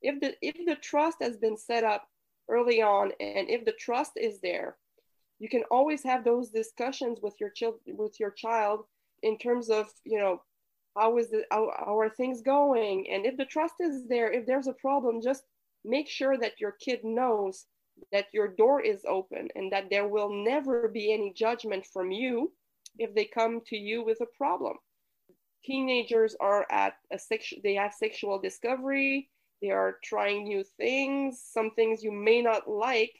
If 0.03 0.21
the 0.21 0.37
if 0.41 0.57
the 0.67 0.77
trust 0.77 1.19
has 1.21 1.37
been 1.37 1.57
set 1.57 1.85
up 1.85 2.09
early 2.49 2.81
on 2.83 3.13
and 3.21 3.51
if 3.51 3.65
the 3.65 3.73
trust 3.73 4.13
is 4.17 4.41
there 4.41 4.77
you 5.41 5.49
can 5.49 5.63
always 5.71 6.03
have 6.05 6.23
those 6.23 6.51
discussions 6.51 7.19
with 7.23 7.35
your 7.41 7.51
child 7.51 7.77
with 7.87 8.21
your 8.21 8.31
child 8.31 8.85
in 9.23 9.39
terms 9.39 9.71
of 9.71 9.89
you 10.05 10.19
know 10.19 10.41
how 10.97 11.17
is 11.19 11.31
the 11.31 11.45
how, 11.51 11.71
how 11.79 11.99
are 11.99 12.09
things 12.11 12.43
going? 12.43 13.09
And 13.11 13.25
if 13.27 13.37
the 13.37 13.45
trust 13.45 13.75
is 13.81 14.07
there 14.09 14.33
if 14.33 14.47
there's 14.47 14.67
a 14.67 14.73
problem 14.75 15.23
just 15.23 15.45
make 15.85 16.09
sure 16.09 16.37
that 16.37 16.61
your 16.61 16.73
kid 16.73 17.01
knows 17.05 17.67
that 18.13 18.27
your 18.33 18.49
door 18.49 18.81
is 18.81 19.05
open 19.07 19.49
and 19.55 19.73
that 19.73 19.91
there 19.91 20.09
will 20.09 20.31
never 20.33 20.89
be 20.89 21.13
any 21.13 21.33
judgment 21.33 21.87
from 21.87 22.11
you 22.11 22.53
if 22.99 23.15
they 23.15 23.25
come 23.25 23.61
to 23.67 23.77
you 23.77 24.05
with 24.05 24.21
a 24.21 24.37
problem. 24.37 24.77
Teenagers 25.65 26.35
are 26.41 26.67
at 26.71 26.95
a 27.13 27.19
sex 27.19 27.53
they 27.63 27.75
have 27.75 27.93
sexual 27.95 28.39
discovery. 28.41 29.31
They 29.63 29.71
are 29.71 29.99
trying 30.03 30.45
new 30.45 30.65
things 30.79 31.43
some 31.45 31.71
things 31.73 32.03
you 32.03 32.13
may 32.13 32.41
not 32.43 32.69
like. 32.69 33.13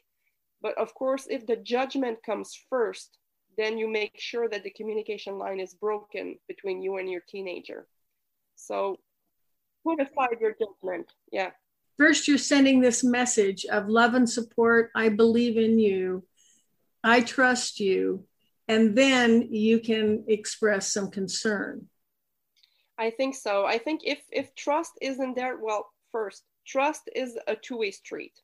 But 0.63 0.77
of 0.77 0.95
course, 0.95 1.27
if 1.31 1.47
the 1.47 1.57
judgment 1.57 2.23
comes 2.25 2.59
first, 2.69 3.19
then 3.61 3.77
you 3.77 3.89
make 3.89 4.19
sure 4.19 4.49
that 4.49 4.65
the 4.65 4.71
communication 4.71 5.39
line 5.39 5.61
is 5.61 5.75
broken 5.75 6.39
between 6.49 6.83
you 6.83 6.97
and 6.97 7.11
your 7.11 7.21
teenager. 7.29 7.87
So 8.57 8.99
put 9.85 10.01
aside 10.01 10.41
your 10.41 10.53
judgment. 10.53 11.13
Yeah. 11.31 11.51
First, 11.99 12.27
you're 12.27 12.39
sending 12.39 12.81
this 12.81 13.05
message 13.05 13.67
of 13.67 13.89
love 13.89 14.15
and 14.15 14.29
support. 14.29 14.91
I 14.95 15.11
believe 15.11 15.59
in 15.59 15.79
you. 15.79 16.25
I 17.05 17.21
trust 17.21 17.81
you. 17.81 18.25
And 18.67 18.97
then 18.97 19.53
you 19.53 19.81
can 19.81 20.25
express 20.29 20.93
some 20.93 21.11
concern. 21.11 21.89
I 22.97 23.11
think 23.11 23.35
so. 23.35 23.67
I 23.67 23.79
think 23.79 24.03
if 24.05 24.21
if 24.31 24.55
trust 24.55 24.93
isn't 25.03 25.35
there, 25.35 25.59
well, 25.59 25.91
first, 26.13 26.45
trust 26.67 27.11
is 27.15 27.39
a 27.47 27.57
two-way 27.57 27.91
street. 27.91 28.41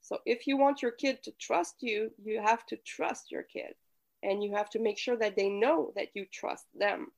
So 0.00 0.18
if 0.24 0.46
you 0.46 0.56
want 0.56 0.80
your 0.80 0.92
kid 0.92 1.22
to 1.24 1.32
trust 1.32 1.76
you, 1.80 2.10
you 2.22 2.40
have 2.40 2.64
to 2.66 2.76
trust 2.86 3.30
your 3.30 3.42
kid 3.42 3.74
and 4.22 4.42
you 4.42 4.54
have 4.54 4.70
to 4.70 4.78
make 4.78 4.98
sure 4.98 5.16
that 5.16 5.36
they 5.36 5.48
know 5.48 5.92
that 5.96 6.08
you 6.14 6.26
trust 6.32 6.66
them. 6.74 7.08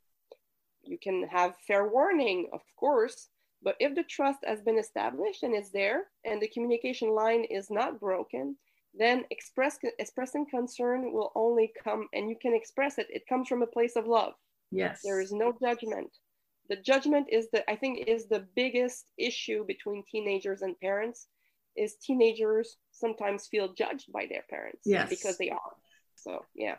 You 0.83 0.99
can 0.99 1.27
have 1.29 1.57
fair 1.67 1.89
warning, 1.89 2.49
of 2.53 2.61
course, 2.77 3.29
but 3.63 3.77
if 3.79 3.95
the 3.95 4.03
trust 4.03 4.41
has 4.45 4.63
been 4.63 4.79
established 4.79 5.43
and 5.43 5.55
it's 5.55 5.71
there 5.71 6.05
and 6.25 6.41
the 6.41 6.49
communication 6.49 7.11
line 7.11 7.45
is 7.45 7.71
not 7.71 8.01
broken, 8.01 8.57
then 8.95 9.25
express 9.31 9.79
expressing 9.99 10.47
concern 10.47 11.13
will 11.13 11.31
only 11.35 11.73
come 11.85 12.09
and 12.13 12.29
you 12.29 12.37
can 12.41 12.55
express 12.55 12.99
it. 12.99 13.07
It 13.11 13.27
comes 13.29 13.49
from 13.49 13.63
a 13.63 13.67
place 13.67 13.97
of 13.97 14.07
love. 14.07 14.35
Yes. 14.71 15.01
There 15.05 15.21
is 15.21 15.33
no 15.33 15.53
judgment. 15.61 16.11
The 16.69 16.77
judgment 16.77 17.29
is 17.31 17.49
the 17.51 17.69
I 17.71 17.77
think 17.77 18.09
is 18.09 18.27
the 18.27 18.47
biggest 18.57 19.07
issue 19.19 19.65
between 19.67 20.05
teenagers 20.11 20.63
and 20.63 20.79
parents 20.81 21.27
is 21.77 21.97
teenagers 21.97 22.77
sometimes 22.91 23.47
feel 23.47 23.73
judged 23.75 24.13
by 24.13 24.27
their 24.27 24.45
parents 24.49 24.83
yes. 24.85 25.09
because 25.09 25.39
they 25.39 25.51
are. 25.51 25.73
So, 26.17 26.45
yeah. 26.55 26.77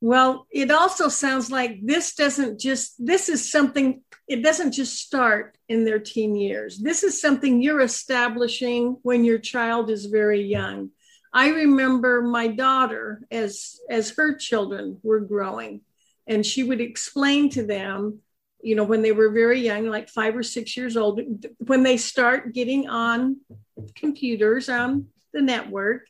Well, 0.00 0.46
it 0.50 0.70
also 0.70 1.08
sounds 1.08 1.50
like 1.50 1.78
this 1.82 2.14
doesn't 2.14 2.60
just, 2.60 2.94
this 3.04 3.28
is 3.28 3.50
something, 3.50 4.02
it 4.28 4.42
doesn't 4.42 4.72
just 4.72 4.98
start 4.98 5.56
in 5.68 5.84
their 5.84 5.98
teen 5.98 6.36
years. 6.36 6.78
This 6.78 7.02
is 7.02 7.20
something 7.20 7.62
you're 7.62 7.80
establishing 7.80 8.98
when 9.02 9.24
your 9.24 9.38
child 9.38 9.90
is 9.90 10.06
very 10.06 10.42
young. 10.42 10.90
I 11.32 11.48
remember 11.48 12.22
my 12.22 12.48
daughter 12.48 13.22
as 13.30 13.78
as 13.90 14.10
her 14.16 14.36
children 14.36 14.98
were 15.02 15.20
growing 15.20 15.82
and 16.26 16.44
she 16.44 16.62
would 16.62 16.80
explain 16.80 17.50
to 17.50 17.66
them 17.66 18.20
you 18.62 18.74
know 18.74 18.84
when 18.84 19.02
they 19.02 19.12
were 19.12 19.30
very 19.30 19.60
young 19.60 19.86
like 19.86 20.08
5 20.08 20.38
or 20.38 20.42
6 20.42 20.76
years 20.76 20.96
old 20.96 21.20
when 21.58 21.82
they 21.82 21.98
start 21.98 22.54
getting 22.54 22.88
on 22.88 23.36
computers 23.94 24.70
on 24.70 25.08
the 25.34 25.42
network 25.42 26.06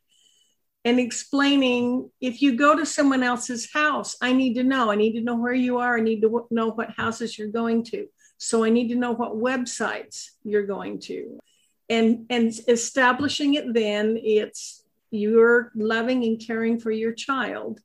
and 0.86 1.00
explaining 1.00 2.08
if 2.20 2.40
you 2.40 2.54
go 2.54 2.76
to 2.76 2.86
someone 2.86 3.24
else's 3.24 3.72
house, 3.72 4.16
I 4.22 4.32
need 4.32 4.54
to 4.54 4.62
know. 4.62 4.92
I 4.92 4.94
need 4.94 5.14
to 5.14 5.20
know 5.20 5.34
where 5.34 5.52
you 5.52 5.78
are. 5.78 5.98
I 5.98 6.00
need 6.00 6.20
to 6.20 6.46
know 6.52 6.68
what 6.70 6.90
houses 6.96 7.36
you're 7.36 7.48
going 7.48 7.82
to. 7.86 8.06
So 8.38 8.62
I 8.62 8.70
need 8.70 8.90
to 8.90 8.94
know 8.94 9.10
what 9.10 9.32
websites 9.32 10.28
you're 10.44 10.66
going 10.66 11.00
to. 11.00 11.40
And 11.88 12.26
and 12.30 12.52
establishing 12.68 13.54
it 13.54 13.74
then 13.74 14.16
it's 14.22 14.84
you're 15.10 15.72
loving 15.74 16.22
and 16.22 16.40
caring 16.40 16.78
for 16.78 16.92
your 16.92 17.12
child. 17.12 17.80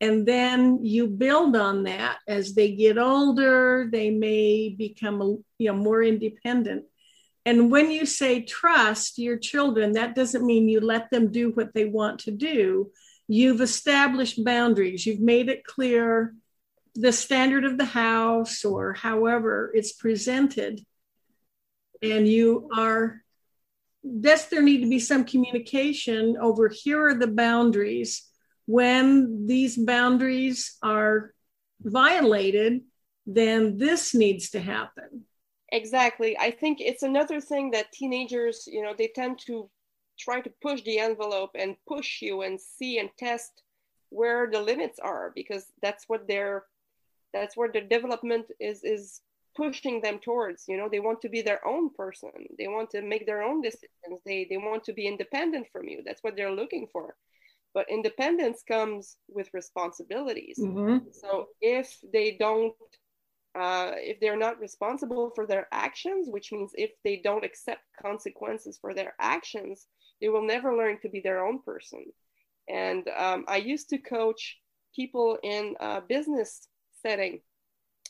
And 0.00 0.26
then 0.26 0.82
you 0.82 1.08
build 1.08 1.56
on 1.56 1.82
that 1.82 2.18
as 2.26 2.54
they 2.54 2.72
get 2.74 2.96
older, 2.96 3.88
they 3.92 4.08
may 4.08 4.70
become 4.70 5.44
you 5.58 5.68
know 5.68 5.76
more 5.76 6.02
independent 6.02 6.86
and 7.44 7.70
when 7.70 7.90
you 7.90 8.06
say 8.06 8.42
trust 8.42 9.18
your 9.18 9.36
children, 9.36 9.92
that 9.92 10.14
doesn't 10.14 10.46
mean 10.46 10.68
you 10.68 10.80
let 10.80 11.10
them 11.10 11.32
do 11.32 11.50
what 11.50 11.74
they 11.74 11.84
want 11.84 12.20
to 12.20 12.30
do. 12.30 12.90
You've 13.26 13.60
established 13.60 14.44
boundaries, 14.44 15.06
you've 15.06 15.20
made 15.20 15.48
it 15.48 15.64
clear 15.64 16.34
the 16.94 17.12
standard 17.12 17.64
of 17.64 17.78
the 17.78 17.86
house 17.86 18.64
or 18.64 18.92
however 18.92 19.72
it's 19.74 19.92
presented. 19.92 20.84
And 22.02 22.28
you 22.28 22.68
are, 22.76 23.22
does 24.20 24.48
there 24.48 24.62
need 24.62 24.82
to 24.82 24.88
be 24.88 24.98
some 24.98 25.24
communication 25.24 26.36
over 26.38 26.68
here 26.68 27.08
are 27.08 27.14
the 27.14 27.28
boundaries? 27.28 28.28
When 28.66 29.46
these 29.46 29.76
boundaries 29.76 30.76
are 30.82 31.32
violated, 31.80 32.82
then 33.26 33.78
this 33.78 34.14
needs 34.14 34.50
to 34.50 34.60
happen 34.60 35.24
exactly. 35.72 36.36
I 36.38 36.50
think 36.50 36.80
it's 36.80 37.02
another 37.02 37.40
thing 37.40 37.70
that 37.72 37.92
teenagers 37.92 38.64
you 38.66 38.82
know 38.82 38.94
they 38.96 39.10
tend 39.14 39.38
to 39.46 39.68
try 40.18 40.40
to 40.40 40.52
push 40.62 40.82
the 40.82 40.98
envelope 40.98 41.50
and 41.54 41.76
push 41.88 42.22
you 42.22 42.42
and 42.42 42.60
see 42.60 42.98
and 42.98 43.10
test 43.18 43.62
where 44.10 44.48
the 44.50 44.60
limits 44.60 44.98
are 44.98 45.32
because 45.34 45.66
that's 45.80 46.04
what 46.08 46.28
they're 46.28 46.64
that's 47.32 47.56
where 47.56 47.72
the 47.72 47.80
development 47.80 48.46
is 48.60 48.84
is 48.84 49.22
pushing 49.56 50.00
them 50.00 50.18
towards. 50.18 50.64
You 50.68 50.76
know 50.76 50.88
they 50.90 51.00
want 51.00 51.20
to 51.22 51.28
be 51.28 51.42
their 51.42 51.66
own 51.66 51.90
person. 51.94 52.30
They 52.58 52.68
want 52.68 52.90
to 52.90 53.02
make 53.02 53.26
their 53.26 53.42
own 53.42 53.62
decisions. 53.62 54.20
They 54.24 54.46
they 54.48 54.58
want 54.58 54.84
to 54.84 54.92
be 54.92 55.06
independent 55.06 55.66
from 55.72 55.88
you. 55.88 56.02
That's 56.04 56.22
what 56.22 56.36
they're 56.36 56.54
looking 56.54 56.86
for. 56.92 57.16
But 57.74 57.86
independence 57.88 58.62
comes 58.62 59.16
with 59.28 59.48
responsibilities. 59.54 60.58
Mm-hmm. 60.60 61.06
so 61.10 61.48
if 61.62 61.98
they 62.12 62.36
don't 62.38 62.74
uh, 63.54 63.92
if 63.96 64.20
they're 64.20 64.36
not 64.36 64.60
responsible 64.60 65.30
for 65.34 65.46
their 65.46 65.68
actions, 65.72 66.28
which 66.30 66.52
means 66.52 66.72
if 66.74 66.90
they 67.04 67.16
don't 67.22 67.44
accept 67.44 67.82
consequences 68.00 68.78
for 68.80 68.94
their 68.94 69.14
actions, 69.20 69.86
they 70.20 70.28
will 70.28 70.42
never 70.46 70.76
learn 70.76 70.98
to 71.00 71.08
be 71.08 71.20
their 71.20 71.44
own 71.46 71.60
person. 71.62 72.04
And 72.68 73.08
um, 73.16 73.44
I 73.48 73.56
used 73.56 73.88
to 73.90 73.98
coach 73.98 74.58
people 74.94 75.38
in 75.42 75.74
a 75.80 76.00
business 76.00 76.68
setting, 77.02 77.40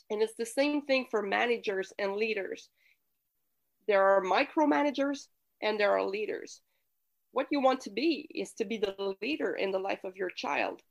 and 0.09 0.21
it's 0.21 0.35
the 0.35 0.45
same 0.45 0.83
thing 0.83 1.07
for 1.09 1.21
managers 1.21 1.93
and 1.99 2.15
leaders. 2.15 2.69
There 3.87 4.03
are 4.03 4.21
micromanagers 4.23 5.27
and 5.61 5.79
there 5.79 5.91
are 5.91 6.05
leaders. 6.05 6.61
what 7.31 7.47
you 7.51 7.61
want 7.61 7.81
to 7.81 7.89
be 7.89 8.27
is 8.33 8.53
to 8.53 8.65
be 8.65 8.77
the 8.77 9.15
leader 9.21 9.53
in 9.55 9.71
the 9.71 9.79
life 9.79 10.03
of 10.03 10.15
your 10.15 10.29
child 10.29 10.81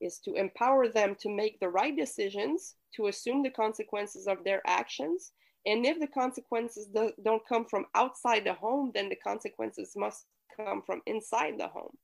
is 0.00 0.18
to 0.20 0.34
empower 0.34 0.88
them 0.88 1.16
to 1.20 1.30
make 1.30 1.58
the 1.58 1.68
right 1.68 1.96
decisions 1.96 2.76
to 2.96 3.06
assume 3.06 3.42
the 3.42 3.50
consequences 3.50 4.26
of 4.26 4.44
their 4.44 4.62
actions. 4.66 5.32
And 5.64 5.84
if 5.84 5.98
the 5.98 6.06
consequences 6.06 6.86
do, 6.86 7.12
don't 7.24 7.46
come 7.48 7.64
from 7.64 7.86
outside 7.94 8.44
the 8.44 8.54
home 8.54 8.92
then 8.94 9.08
the 9.08 9.16
consequences 9.16 9.92
must 9.96 10.26
come 10.56 10.82
from 10.86 11.02
inside 11.06 11.54
the 11.58 11.68
home. 11.68 11.96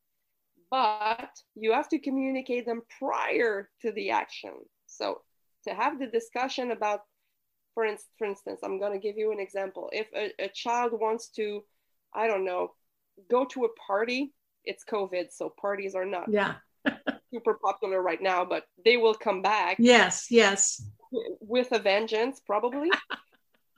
But 0.70 1.30
you 1.54 1.72
have 1.72 1.88
to 1.90 1.98
communicate 1.98 2.66
them 2.66 2.82
prior 2.98 3.70
to 3.82 3.92
the 3.92 4.10
action. 4.10 4.54
So 4.86 5.22
to 5.66 5.74
have 5.74 5.98
the 5.98 6.06
discussion 6.06 6.70
about 6.70 7.00
for, 7.74 7.86
in, 7.86 7.96
for 8.18 8.26
instance 8.26 8.60
i'm 8.62 8.78
going 8.78 8.92
to 8.92 8.98
give 8.98 9.16
you 9.16 9.32
an 9.32 9.40
example. 9.40 9.88
If 9.92 10.08
a, 10.14 10.32
a 10.44 10.48
child 10.48 10.92
wants 10.92 11.28
to 11.36 11.64
i 12.14 12.26
don't 12.26 12.44
know 12.44 12.72
go 13.30 13.44
to 13.44 13.64
a 13.64 13.68
party 13.86 14.32
it's 14.64 14.84
covid 14.84 15.26
so 15.30 15.52
parties 15.60 15.94
are 15.94 16.04
not 16.04 16.26
yeah 16.30 16.54
super 17.32 17.54
popular 17.54 18.02
right 18.02 18.22
now 18.22 18.44
but 18.44 18.64
they 18.84 18.96
will 18.96 19.14
come 19.14 19.42
back. 19.42 19.76
Yes 19.78 20.26
yes. 20.30 20.82
With 21.40 21.72
a 21.72 21.78
vengeance 21.78 22.40
probably. 22.40 22.90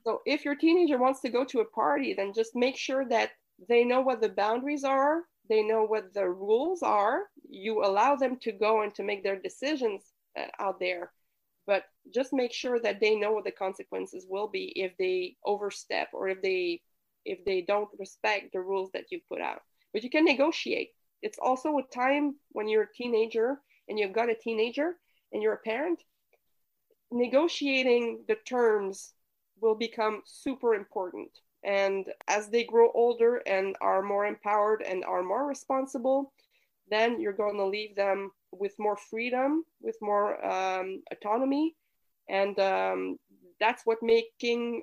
So 0.07 0.21
if 0.27 0.45
your 0.45 0.55
teenager 0.55 0.99
wants 0.99 1.23
to 1.23 1.31
go 1.31 1.47
to 1.47 1.61
a 1.61 1.65
party 1.65 2.13
then 2.13 2.35
just 2.35 2.55
make 2.55 2.77
sure 2.77 3.07
that 3.09 3.31
they 3.71 3.85
know 3.85 4.03
what 4.03 4.21
the 4.21 4.29
boundaries 4.29 4.85
are 4.85 5.23
they 5.49 5.63
know 5.63 5.85
what 5.85 6.15
the 6.15 6.29
rules 6.29 6.83
are. 6.83 7.25
You 7.49 7.85
allow 7.85 8.17
them 8.17 8.39
to 8.41 8.53
go 8.53 8.83
and 8.83 8.95
to 8.95 9.03
make 9.03 9.23
their 9.23 9.39
decisions 9.39 10.03
uh, 10.39 10.47
out 10.59 10.79
there 10.79 11.11
but 11.67 11.85
just 12.13 12.33
make 12.33 12.53
sure 12.53 12.79
that 12.81 13.01
they 13.01 13.17
know 13.17 13.33
what 13.33 13.45
the 13.45 13.51
consequences 13.51 14.27
will 14.29 14.49
be 14.49 14.73
if 14.77 14.97
they 14.99 15.37
overstep 15.45 16.09
or 16.13 16.29
if 16.29 16.43
they 16.43 16.81
if 17.25 17.43
they 17.45 17.63
don't 17.63 17.89
respect 17.99 18.53
the 18.53 18.61
rules 18.61 18.91
that 18.93 19.11
you 19.11 19.19
put 19.31 19.41
out. 19.41 19.63
But 19.93 20.03
you 20.03 20.11
can 20.11 20.27
negotiate 20.27 20.91
it's 21.25 21.39
also 21.39 21.79
a 21.79 21.95
time 21.95 22.37
when 22.53 22.69
you're 22.69 22.89
a 22.89 22.95
teenager 22.95 23.61
and 23.89 23.99
you've 23.99 24.13
got 24.13 24.31
a 24.31 24.35
teenager 24.35 24.97
and 25.33 25.43
you're 25.43 25.55
a 25.55 25.69
parent 25.71 26.01
negotiating 27.11 28.25
the 28.29 28.37
terms 28.47 29.15
will 29.61 29.75
become 29.75 30.23
super 30.25 30.75
important 30.75 31.31
and 31.65 32.07
as 32.29 32.49
they 32.49 32.65
grow 32.65 32.91
older 32.95 33.41
and 33.47 33.77
are 33.81 34.03
more 34.03 34.27
empowered 34.27 34.83
and 34.83 35.05
are 35.05 35.23
more 35.23 35.47
responsible 35.47 36.33
then 36.91 37.21
you're 37.21 37.33
going 37.33 37.57
to 37.57 37.65
leave 37.65 37.97
them 37.97 38.31
with 38.53 38.75
more 38.79 38.97
freedom, 38.97 39.65
with 39.81 39.97
more 40.01 40.45
um, 40.45 41.03
autonomy. 41.11 41.75
And 42.29 42.59
um, 42.59 43.17
that's 43.61 43.83
what 43.85 43.99
making 44.03 44.83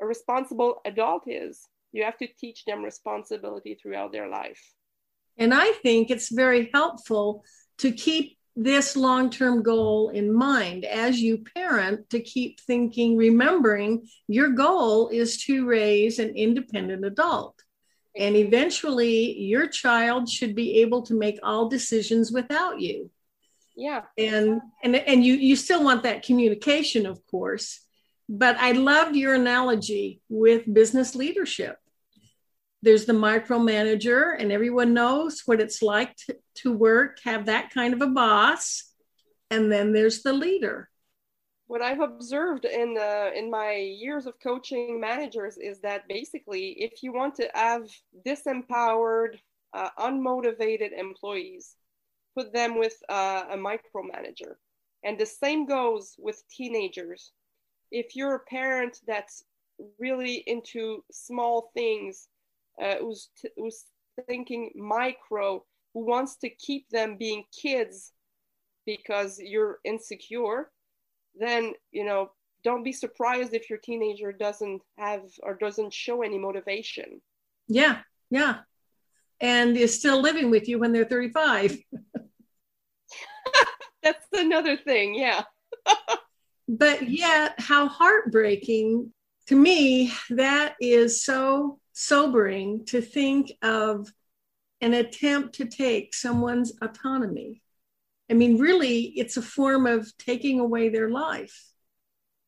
a 0.00 0.06
responsible 0.06 0.80
adult 0.84 1.24
is. 1.26 1.68
You 1.92 2.04
have 2.04 2.18
to 2.18 2.28
teach 2.38 2.64
them 2.64 2.84
responsibility 2.84 3.76
throughout 3.80 4.12
their 4.12 4.28
life. 4.28 4.60
And 5.40 5.54
I 5.54 5.72
think 5.82 6.10
it's 6.10 6.30
very 6.30 6.70
helpful 6.72 7.44
to 7.78 7.90
keep 7.90 8.36
this 8.54 8.94
long 8.94 9.30
term 9.30 9.62
goal 9.62 10.10
in 10.10 10.32
mind 10.32 10.84
as 10.84 11.20
you 11.20 11.38
parent 11.56 12.10
to 12.10 12.20
keep 12.20 12.60
thinking, 12.60 13.16
remembering 13.16 14.06
your 14.28 14.50
goal 14.50 15.08
is 15.08 15.42
to 15.44 15.66
raise 15.66 16.18
an 16.18 16.36
independent 16.36 17.04
adult. 17.04 17.62
And 18.14 18.36
eventually, 18.36 19.38
your 19.38 19.66
child 19.66 20.28
should 20.28 20.54
be 20.54 20.82
able 20.82 21.02
to 21.02 21.14
make 21.14 21.38
all 21.42 21.68
decisions 21.68 22.30
without 22.30 22.80
you. 22.80 23.10
Yeah. 23.76 24.02
And 24.18 24.60
and 24.82 24.94
and 24.94 25.24
you 25.24 25.34
you 25.34 25.56
still 25.56 25.82
want 25.82 26.02
that 26.02 26.22
communication, 26.22 27.06
of 27.06 27.24
course. 27.26 27.80
But 28.28 28.56
I 28.58 28.72
loved 28.72 29.16
your 29.16 29.34
analogy 29.34 30.20
with 30.28 30.72
business 30.72 31.14
leadership. 31.14 31.78
There's 32.82 33.04
the 33.04 33.12
micromanager, 33.12 34.34
and 34.38 34.50
everyone 34.50 34.94
knows 34.94 35.42
what 35.44 35.60
it's 35.60 35.82
like 35.82 36.16
to, 36.16 36.36
to 36.56 36.72
work, 36.72 37.18
have 37.24 37.46
that 37.46 37.70
kind 37.70 37.92
of 37.92 38.00
a 38.00 38.06
boss. 38.06 38.84
And 39.50 39.70
then 39.70 39.92
there's 39.92 40.22
the 40.22 40.32
leader 40.32 40.90
what 41.70 41.82
I've 41.82 42.00
observed 42.00 42.64
in 42.64 42.98
in 43.36 43.48
my 43.48 43.76
years 43.76 44.26
of 44.26 44.34
coaching 44.42 44.98
managers 44.98 45.56
is 45.56 45.78
that 45.82 46.08
basically, 46.08 46.70
if 46.70 47.00
you 47.00 47.12
want 47.12 47.36
to 47.36 47.48
have 47.54 47.88
disempowered, 48.26 49.38
uh, 49.72 49.90
unmotivated 49.96 50.90
employees, 50.98 51.76
put 52.36 52.52
them 52.52 52.76
with 52.76 52.96
uh, 53.08 53.44
a 53.52 53.56
micromanager, 53.56 54.56
and 55.04 55.16
the 55.16 55.24
same 55.24 55.64
goes 55.64 56.16
with 56.18 56.42
teenagers. 56.50 57.30
If 57.92 58.16
you're 58.16 58.34
a 58.34 58.46
parent 58.50 58.98
that's 59.06 59.44
really 60.00 60.42
into 60.48 61.04
small 61.12 61.70
things, 61.72 62.26
uh, 62.82 62.96
who's 62.96 63.30
t- 63.40 63.50
who's 63.56 63.84
thinking 64.26 64.70
micro, 64.74 65.64
who 65.94 66.06
wants 66.06 66.36
to 66.36 66.50
keep 66.50 66.88
them 66.90 67.16
being 67.16 67.44
kids 67.52 68.12
because 68.86 69.38
you're 69.38 69.78
insecure 69.84 70.70
then 71.34 71.72
you 71.90 72.04
know 72.04 72.30
don't 72.62 72.84
be 72.84 72.92
surprised 72.92 73.54
if 73.54 73.70
your 73.70 73.78
teenager 73.78 74.32
doesn't 74.32 74.82
have 74.98 75.22
or 75.42 75.54
doesn't 75.54 75.94
show 75.94 76.22
any 76.22 76.38
motivation. 76.38 77.20
Yeah 77.68 78.00
yeah. 78.30 78.58
And 79.40 79.76
is 79.76 79.98
still 79.98 80.20
living 80.20 80.50
with 80.50 80.68
you 80.68 80.78
when 80.78 80.92
they're 80.92 81.04
35 81.04 81.78
that's 84.02 84.26
another 84.32 84.76
thing 84.76 85.14
yeah. 85.14 85.42
But 86.68 87.10
yet 87.10 87.54
how 87.58 87.88
heartbreaking 87.88 89.12
to 89.50 89.56
me 89.56 90.12
that 90.30 90.74
is 90.80 91.24
so 91.24 91.78
sobering 91.92 92.84
to 92.86 93.00
think 93.00 93.52
of 93.62 94.12
an 94.80 94.94
attempt 94.94 95.56
to 95.56 95.66
take 95.66 96.14
someone's 96.14 96.72
autonomy 96.80 97.60
I 98.30 98.34
mean, 98.34 98.58
really, 98.58 99.06
it's 99.16 99.36
a 99.36 99.42
form 99.42 99.86
of 99.88 100.16
taking 100.16 100.60
away 100.60 100.88
their 100.88 101.10
life. 101.10 101.66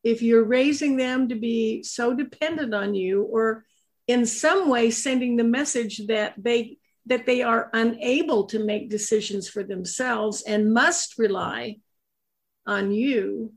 If 0.05 0.23
you're 0.23 0.45
raising 0.45 0.97
them 0.97 1.29
to 1.29 1.35
be 1.35 1.83
so 1.83 2.15
dependent 2.15 2.73
on 2.73 2.95
you, 2.95 3.23
or 3.23 3.65
in 4.07 4.25
some 4.25 4.69
way 4.69 4.93
sending 4.93 5.37
the 5.37 5.45
message 5.45 6.07
that 6.07 6.35
they 6.39 6.79
that 7.07 7.27
they 7.27 7.43
are 7.43 7.69
unable 7.73 8.45
to 8.45 8.65
make 8.65 8.91
decisions 8.91 9.49
for 9.49 9.65
themselves 9.65 10.43
and 10.43 10.73
must 10.73 11.19
rely 11.19 11.79
on 12.65 12.93
you, 12.93 13.53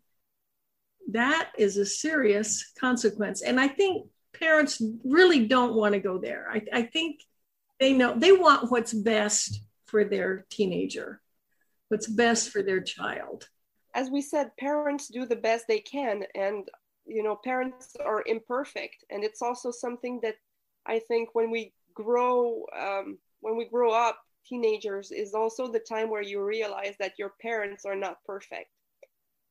that 1.11 1.51
is 1.57 1.77
a 1.77 1.85
serious 1.85 2.71
consequence. 2.79 3.41
And 3.41 3.59
I 3.59 3.67
think 3.67 4.07
parents 4.33 4.81
really 5.03 5.47
don't 5.47 5.75
want 5.75 5.93
to 5.93 5.99
go 5.99 6.17
there. 6.17 6.47
I, 6.51 6.61
I 6.73 6.81
think 6.83 7.21
they 7.79 7.93
know 7.93 8.17
they 8.17 8.31
want 8.31 8.71
what's 8.71 8.93
best 8.93 9.61
for 9.85 10.03
their 10.03 10.45
teenager 10.49 11.21
what's 11.89 12.07
best 12.07 12.49
for 12.49 12.61
their 12.61 12.81
child. 12.81 13.47
As 13.93 14.09
we 14.09 14.21
said, 14.21 14.51
parents 14.57 15.07
do 15.07 15.25
the 15.25 15.35
best 15.35 15.65
they 15.67 15.79
can, 15.79 16.23
and 16.35 16.67
you 17.05 17.23
know, 17.23 17.37
parents 17.43 17.95
are 18.03 18.23
imperfect, 18.25 19.05
and 19.09 19.23
it's 19.23 19.41
also 19.41 19.71
something 19.71 20.19
that 20.23 20.35
I 20.85 20.99
think 20.99 21.29
when 21.33 21.51
we 21.51 21.73
grow, 21.93 22.65
um, 22.77 23.17
when 23.41 23.55
we 23.57 23.65
grow 23.65 23.91
up, 23.91 24.19
teenagers 24.45 25.11
is 25.11 25.33
also 25.33 25.67
the 25.67 25.79
time 25.79 26.09
where 26.09 26.21
you 26.21 26.43
realize 26.43 26.95
that 26.99 27.13
your 27.17 27.33
parents 27.41 27.85
are 27.85 27.95
not 27.95 28.17
perfect, 28.25 28.69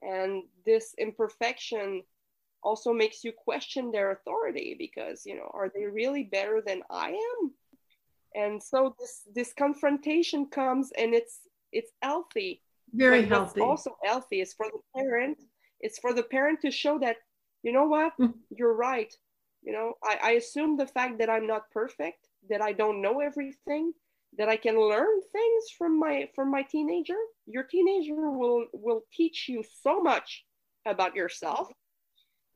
and 0.05 0.43
this 0.67 0.95
imperfection 0.99 2.03
also 2.63 2.93
makes 2.93 3.25
you 3.25 3.33
question 3.33 3.91
their 3.91 4.13
authority 4.13 4.75
because 4.79 5.27
you 5.27 5.37
know, 5.37 5.51
are 5.53 5.71
they 5.75 5.85
really 5.87 6.25
better 6.25 6.63
than 6.65 6.83
I 6.91 7.11
am? 7.11 7.53
And 8.35 8.63
so 8.63 8.95
this 8.99 9.23
this 9.35 9.53
confrontation 9.53 10.47
comes, 10.47 10.93
and 10.97 11.15
it's 11.15 11.41
it's 11.73 11.93
healthy 12.03 12.63
very 12.95 13.23
but 13.23 13.29
healthy 13.29 13.61
also 13.61 13.97
healthy 14.03 14.41
it's 14.41 14.55
for 14.55 14.67
the 14.67 15.01
parent 15.01 15.39
it's 15.81 15.99
for 15.99 16.13
the 16.13 16.23
parent 16.23 16.61
to 16.61 16.71
show 16.71 16.99
that 16.99 17.17
you 17.63 17.73
know 17.73 17.85
what 17.85 18.13
mm-hmm. 18.21 18.39
you're 18.51 18.75
right 18.75 19.13
you 19.63 19.73
know 19.73 19.95
I, 20.03 20.19
I 20.23 20.31
assume 20.33 20.77
the 20.77 20.87
fact 20.87 21.19
that 21.19 21.31
i'm 21.31 21.47
not 21.47 21.71
perfect 21.73 22.29
that 22.49 22.63
i 22.63 22.73
don't 22.73 23.03
know 23.03 23.21
everything 23.21 23.93
that 24.39 24.49
i 24.49 24.57
can 24.57 24.79
learn 24.79 25.21
things 25.33 25.65
from 25.77 25.99
my 25.99 26.29
from 26.35 26.51
my 26.51 26.63
teenager. 26.63 27.17
Your 27.47 27.65
teenager 27.65 28.31
will 28.31 28.67
will 28.73 29.03
teach 29.13 29.47
you 29.49 29.63
so 29.83 30.01
much 30.01 30.45
about 30.87 31.15
yourself. 31.15 31.71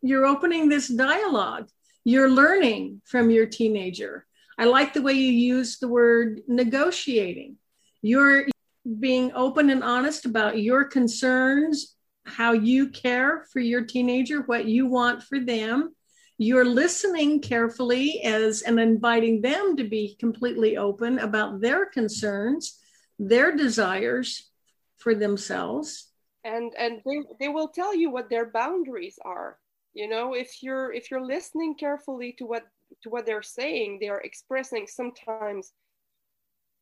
You're 0.01 0.27
opening 0.27 0.69
this 0.69 0.89
dialogue. 0.89 1.69
You're 2.05 2.31
learning 2.31 3.03
from 3.05 3.31
your 3.31 3.47
teenager. 3.47 4.27
I 4.59 4.65
like 4.65 4.93
the 4.93 5.03
way 5.03 5.13
you 5.13 5.33
use 5.33 5.79
the 5.79 5.89
word 5.89 6.41
negotiating. 6.49 7.57
You're 8.03 8.47
being 8.99 9.33
open 9.35 9.71
and 9.71 9.83
honest 9.83 10.25
about 10.25 10.61
your 10.61 10.85
concerns, 10.85 11.95
how 12.25 12.53
you 12.53 12.89
care 12.89 13.47
for 13.53 13.61
your 13.61 13.85
teenager, 13.85 14.43
what 14.43 14.65
you 14.65 14.87
want 14.87 15.23
for 15.23 15.39
them. 15.39 15.95
You're 16.39 16.65
listening 16.65 17.41
carefully 17.41 18.23
as 18.23 18.63
and 18.63 18.79
inviting 18.79 19.43
them 19.43 19.77
to 19.77 19.85
be 19.85 20.17
completely 20.21 20.77
open 20.77 21.19
about 21.19 21.61
their 21.61 21.87
concerns, 21.87 22.79
their 23.19 23.57
desires 23.57 24.49
for 24.99 25.17
themselves. 25.17 26.07
And 26.45 26.73
and 26.79 27.01
they, 27.05 27.19
they 27.41 27.49
will 27.49 27.69
tell 27.69 27.95
you 27.95 28.11
what 28.11 28.31
their 28.31 28.51
boundaries 28.51 29.19
are. 29.25 29.59
You 29.95 30.09
know, 30.09 30.35
if 30.35 30.63
you're 30.63 30.93
if 30.93 31.11
you're 31.11 31.25
listening 31.25 31.75
carefully 31.75 32.37
to 32.39 32.47
what 32.47 32.65
to 33.03 33.11
what 33.11 33.27
they're 33.27 33.43
saying, 33.43 33.99
they 34.01 34.09
are 34.09 34.21
expressing 34.21 34.87
sometimes 34.87 35.73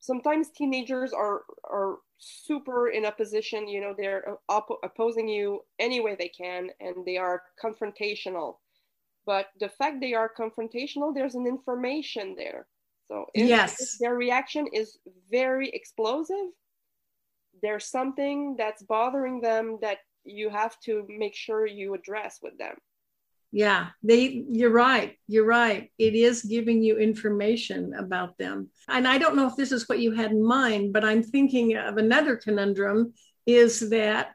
sometimes 0.01 0.51
teenagers 0.51 1.13
are 1.13 1.43
are 1.65 1.97
super 2.19 2.89
in 2.89 3.05
opposition 3.05 3.69
you 3.69 3.81
know 3.81 3.95
they're 3.97 4.39
op- 4.49 4.81
opposing 4.83 5.29
you 5.29 5.61
any 5.79 6.01
way 6.01 6.15
they 6.15 6.29
can 6.29 6.69
and 6.81 7.05
they 7.05 7.17
are 7.17 7.43
confrontational 7.63 8.57
but 9.27 9.49
the 9.59 9.69
fact 9.69 10.01
they 10.01 10.15
are 10.15 10.31
confrontational 10.39 11.15
there's 11.15 11.35
an 11.35 11.47
information 11.47 12.35
there. 12.37 12.67
So 13.09 13.27
if, 13.35 13.49
yes. 13.49 13.81
if 13.81 13.99
their 14.01 14.15
reaction 14.15 14.67
is 14.73 14.99
very 15.31 15.69
explosive 15.71 16.49
there's 17.63 17.87
something 17.87 18.55
that's 18.59 18.83
bothering 18.83 19.41
them 19.41 19.79
that 19.81 19.99
you 20.25 20.51
have 20.51 20.79
to 20.81 21.07
make 21.09 21.35
sure 21.35 21.67
you 21.67 21.95
address 21.95 22.39
with 22.43 22.59
them. 22.59 22.77
Yeah 23.53 23.89
they 24.03 24.45
you're 24.51 24.73
right 24.73 25.17
you're 25.27 25.47
right. 25.47 25.91
It 25.99 26.15
is 26.15 26.43
giving 26.43 26.83
you 26.83 26.99
information 26.99 27.95
about 27.95 28.37
them. 28.39 28.71
And 28.89 29.07
i 29.07 29.19
don't 29.19 29.37
know 29.37 29.49
if 29.49 29.57
this 29.57 29.73
is 29.73 29.89
what 29.89 30.01
you 30.01 30.13
had 30.13 30.31
in 30.33 30.45
mind 30.45 30.93
but 30.93 31.05
i'm 31.05 31.23
thinking 31.23 31.77
of 31.77 31.97
another 31.97 32.37
conundrum 32.37 33.15
is 33.47 33.91
that 33.91 34.35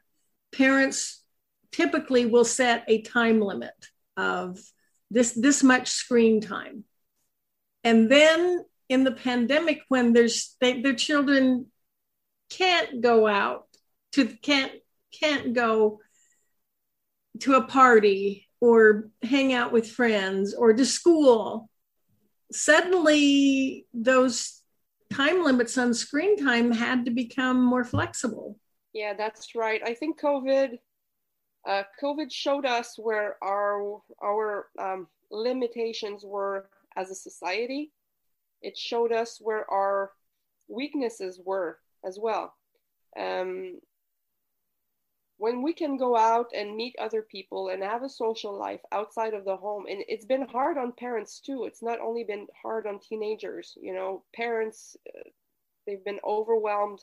parents 0.52 1.22
typically 1.72 2.26
will 2.26 2.44
set 2.44 2.84
a 2.88 3.02
time 3.02 3.40
limit 3.40 3.74
of 4.16 4.58
this 5.12 5.32
this 5.32 5.62
much 5.62 5.88
screen 5.88 6.40
time 6.40 6.84
and 7.84 8.10
then 8.10 8.64
in 8.88 9.04
the 9.04 9.12
pandemic 9.12 9.80
when 9.88 10.12
there's 10.12 10.56
they, 10.60 10.80
their 10.80 10.94
children 10.94 11.66
can't 12.50 13.00
go 13.00 13.26
out 13.26 13.66
to 14.12 14.26
can't 14.26 14.72
can't 15.12 15.54
go 15.54 16.00
to 17.40 17.54
a 17.54 17.64
party 17.64 18.48
or 18.60 19.10
hang 19.22 19.52
out 19.52 19.72
with 19.72 19.90
friends 19.90 20.54
or 20.54 20.72
to 20.72 20.86
school, 20.86 21.68
suddenly 22.52 23.86
those 23.92 24.62
time 25.12 25.42
limits 25.44 25.76
on 25.76 25.92
screen 25.94 26.36
time 26.36 26.70
had 26.70 27.06
to 27.06 27.10
become 27.10 27.62
more 27.62 27.84
flexible. 27.84 28.58
Yeah, 28.92 29.14
that's 29.14 29.54
right. 29.54 29.80
I 29.84 29.94
think 29.94 30.20
COVID, 30.20 30.78
uh, 31.66 31.82
COVID 32.02 32.32
showed 32.32 32.66
us 32.66 32.96
where 32.98 33.36
our 33.42 34.00
our 34.22 34.66
um, 34.78 35.06
limitations 35.30 36.24
were 36.24 36.68
as 36.96 37.10
a 37.10 37.14
society. 37.14 37.92
It 38.60 38.76
showed 38.76 39.12
us 39.12 39.38
where 39.40 39.68
our 39.70 40.12
weaknesses 40.68 41.40
were 41.44 41.78
as 42.04 42.18
well. 42.20 42.54
Um, 43.18 43.80
when 45.42 45.60
we 45.60 45.72
can 45.72 45.96
go 45.96 46.16
out 46.16 46.52
and 46.54 46.76
meet 46.76 46.94
other 47.00 47.20
people 47.20 47.70
and 47.70 47.82
have 47.82 48.04
a 48.04 48.08
social 48.08 48.56
life 48.56 48.80
outside 48.92 49.34
of 49.34 49.44
the 49.44 49.56
home 49.56 49.86
and 49.90 50.04
it's 50.06 50.24
been 50.24 50.46
hard 50.46 50.78
on 50.78 50.92
parents 50.92 51.40
too 51.40 51.64
it's 51.64 51.82
not 51.82 51.98
only 51.98 52.22
been 52.22 52.46
hard 52.62 52.86
on 52.86 53.00
teenagers 53.00 53.76
you 53.82 53.92
know 53.92 54.22
parents 54.32 54.96
uh, 55.08 55.28
they've 55.84 56.04
been 56.04 56.20
overwhelmed 56.24 57.00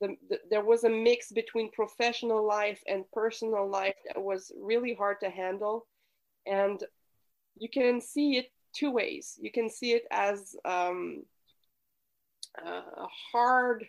the, 0.00 0.16
the, 0.28 0.38
there 0.50 0.64
was 0.64 0.84
a 0.84 0.90
mix 0.90 1.32
between 1.32 1.70
professional 1.72 2.46
life 2.46 2.80
and 2.86 3.10
personal 3.12 3.68
life 3.68 3.94
that 4.06 4.22
was 4.22 4.52
really 4.60 4.94
hard 4.94 5.20
to 5.20 5.30
handle 5.30 5.86
and 6.46 6.84
you 7.58 7.68
can 7.68 8.00
see 8.00 8.36
it 8.36 8.46
two 8.74 8.90
ways 8.90 9.38
you 9.40 9.50
can 9.50 9.70
see 9.70 9.92
it 9.92 10.04
as 10.10 10.54
um, 10.64 11.22
a 12.64 13.06
hard 13.32 13.86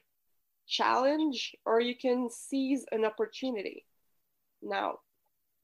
challenge 0.67 1.55
or 1.65 1.79
you 1.79 1.95
can 1.95 2.29
seize 2.29 2.85
an 2.91 3.05
opportunity. 3.05 3.85
Now, 4.61 4.99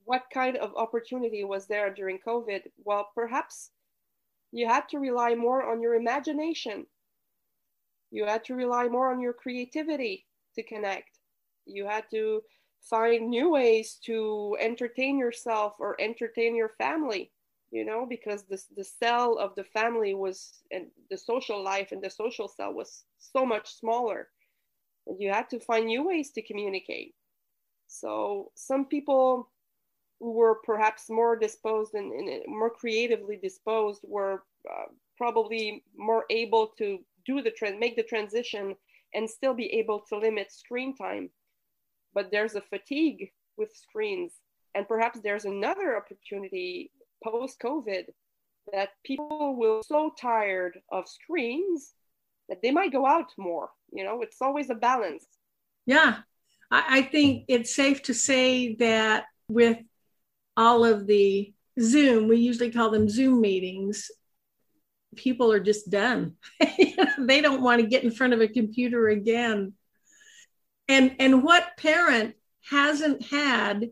what 0.05 0.23
kind 0.33 0.57
of 0.57 0.75
opportunity 0.75 1.43
was 1.43 1.67
there 1.67 1.93
during 1.93 2.19
COVID? 2.25 2.61
Well, 2.83 3.09
perhaps 3.13 3.71
you 4.51 4.67
had 4.67 4.87
to 4.89 4.99
rely 4.99 5.35
more 5.35 5.69
on 5.69 5.81
your 5.81 5.95
imagination. 5.95 6.85
You 8.11 8.25
had 8.25 8.43
to 8.45 8.55
rely 8.55 8.87
more 8.87 9.11
on 9.11 9.19
your 9.19 9.33
creativity 9.33 10.25
to 10.55 10.63
connect. 10.63 11.19
You 11.65 11.85
had 11.85 12.05
to 12.11 12.41
find 12.81 13.29
new 13.29 13.49
ways 13.51 13.99
to 14.05 14.57
entertain 14.59 15.17
yourself 15.17 15.75
or 15.79 15.99
entertain 15.99 16.55
your 16.55 16.69
family, 16.77 17.31
you 17.71 17.85
know, 17.85 18.05
because 18.05 18.43
the, 18.43 18.61
the 18.75 18.83
cell 18.83 19.37
of 19.37 19.55
the 19.55 19.63
family 19.63 20.13
was, 20.13 20.61
and 20.71 20.87
the 21.09 21.17
social 21.17 21.63
life 21.63 21.91
and 21.91 22.01
the 22.01 22.09
social 22.09 22.47
cell 22.47 22.73
was 22.73 23.05
so 23.19 23.45
much 23.45 23.73
smaller 23.73 24.29
and 25.07 25.19
you 25.19 25.29
had 25.29 25.49
to 25.49 25.59
find 25.59 25.85
new 25.85 26.05
ways 26.05 26.31
to 26.31 26.41
communicate. 26.41 27.15
So 27.87 28.51
some 28.55 28.85
people 28.85 29.49
who 30.19 30.31
were 30.31 30.55
perhaps 30.63 31.09
more 31.09 31.35
disposed 31.35 31.93
and, 31.93 32.11
and 32.11 32.43
more 32.47 32.69
creatively 32.69 33.37
disposed 33.37 34.01
were 34.03 34.43
uh, 34.69 34.85
probably 35.17 35.83
more 35.97 36.25
able 36.29 36.67
to 36.77 36.99
do 37.25 37.41
the 37.41 37.51
trend, 37.51 37.79
make 37.79 37.95
the 37.95 38.03
transition, 38.03 38.75
and 39.13 39.29
still 39.29 39.53
be 39.53 39.73
able 39.73 40.01
to 40.09 40.17
limit 40.17 40.51
screen 40.51 40.95
time. 40.95 41.29
But 42.13 42.31
there's 42.31 42.55
a 42.55 42.61
fatigue 42.61 43.31
with 43.57 43.75
screens, 43.75 44.33
and 44.75 44.87
perhaps 44.87 45.19
there's 45.21 45.45
another 45.45 45.97
opportunity 45.97 46.91
post 47.23 47.59
COVID 47.59 48.05
that 48.71 48.89
people 49.03 49.55
will 49.57 49.83
so 49.83 50.11
tired 50.19 50.79
of 50.91 51.07
screens 51.07 51.93
that 52.49 52.61
they 52.61 52.71
might 52.71 52.91
go 52.91 53.05
out 53.05 53.29
more 53.37 53.69
you 53.93 54.03
know? 54.03 54.21
It's 54.21 54.41
always 54.41 54.69
a 54.69 54.75
balance. 54.75 55.25
Yeah. 55.85 56.17
I, 56.71 56.99
I 56.99 57.01
think 57.03 57.45
it's 57.47 57.75
safe 57.75 58.01
to 58.03 58.13
say 58.13 58.75
that 58.75 59.25
with 59.47 59.77
all 60.57 60.83
of 60.85 61.07
the 61.07 61.53
zoom 61.79 62.27
we 62.27 62.37
usually 62.37 62.69
call 62.69 62.91
them 62.91 63.09
zoom 63.09 63.41
meetings 63.41 64.11
people 65.15 65.51
are 65.51 65.59
just 65.59 65.89
done. 65.89 66.35
They 67.19 67.41
don't 67.41 67.61
want 67.61 67.79
to 67.79 67.87
get 67.87 68.03
in 68.03 68.11
front 68.11 68.33
of 68.33 68.41
a 68.41 68.47
computer 68.47 69.07
again. 69.07 69.73
And 70.89 71.15
and 71.19 71.43
what 71.43 71.77
parent 71.77 72.35
hasn't 72.69 73.23
had 73.27 73.91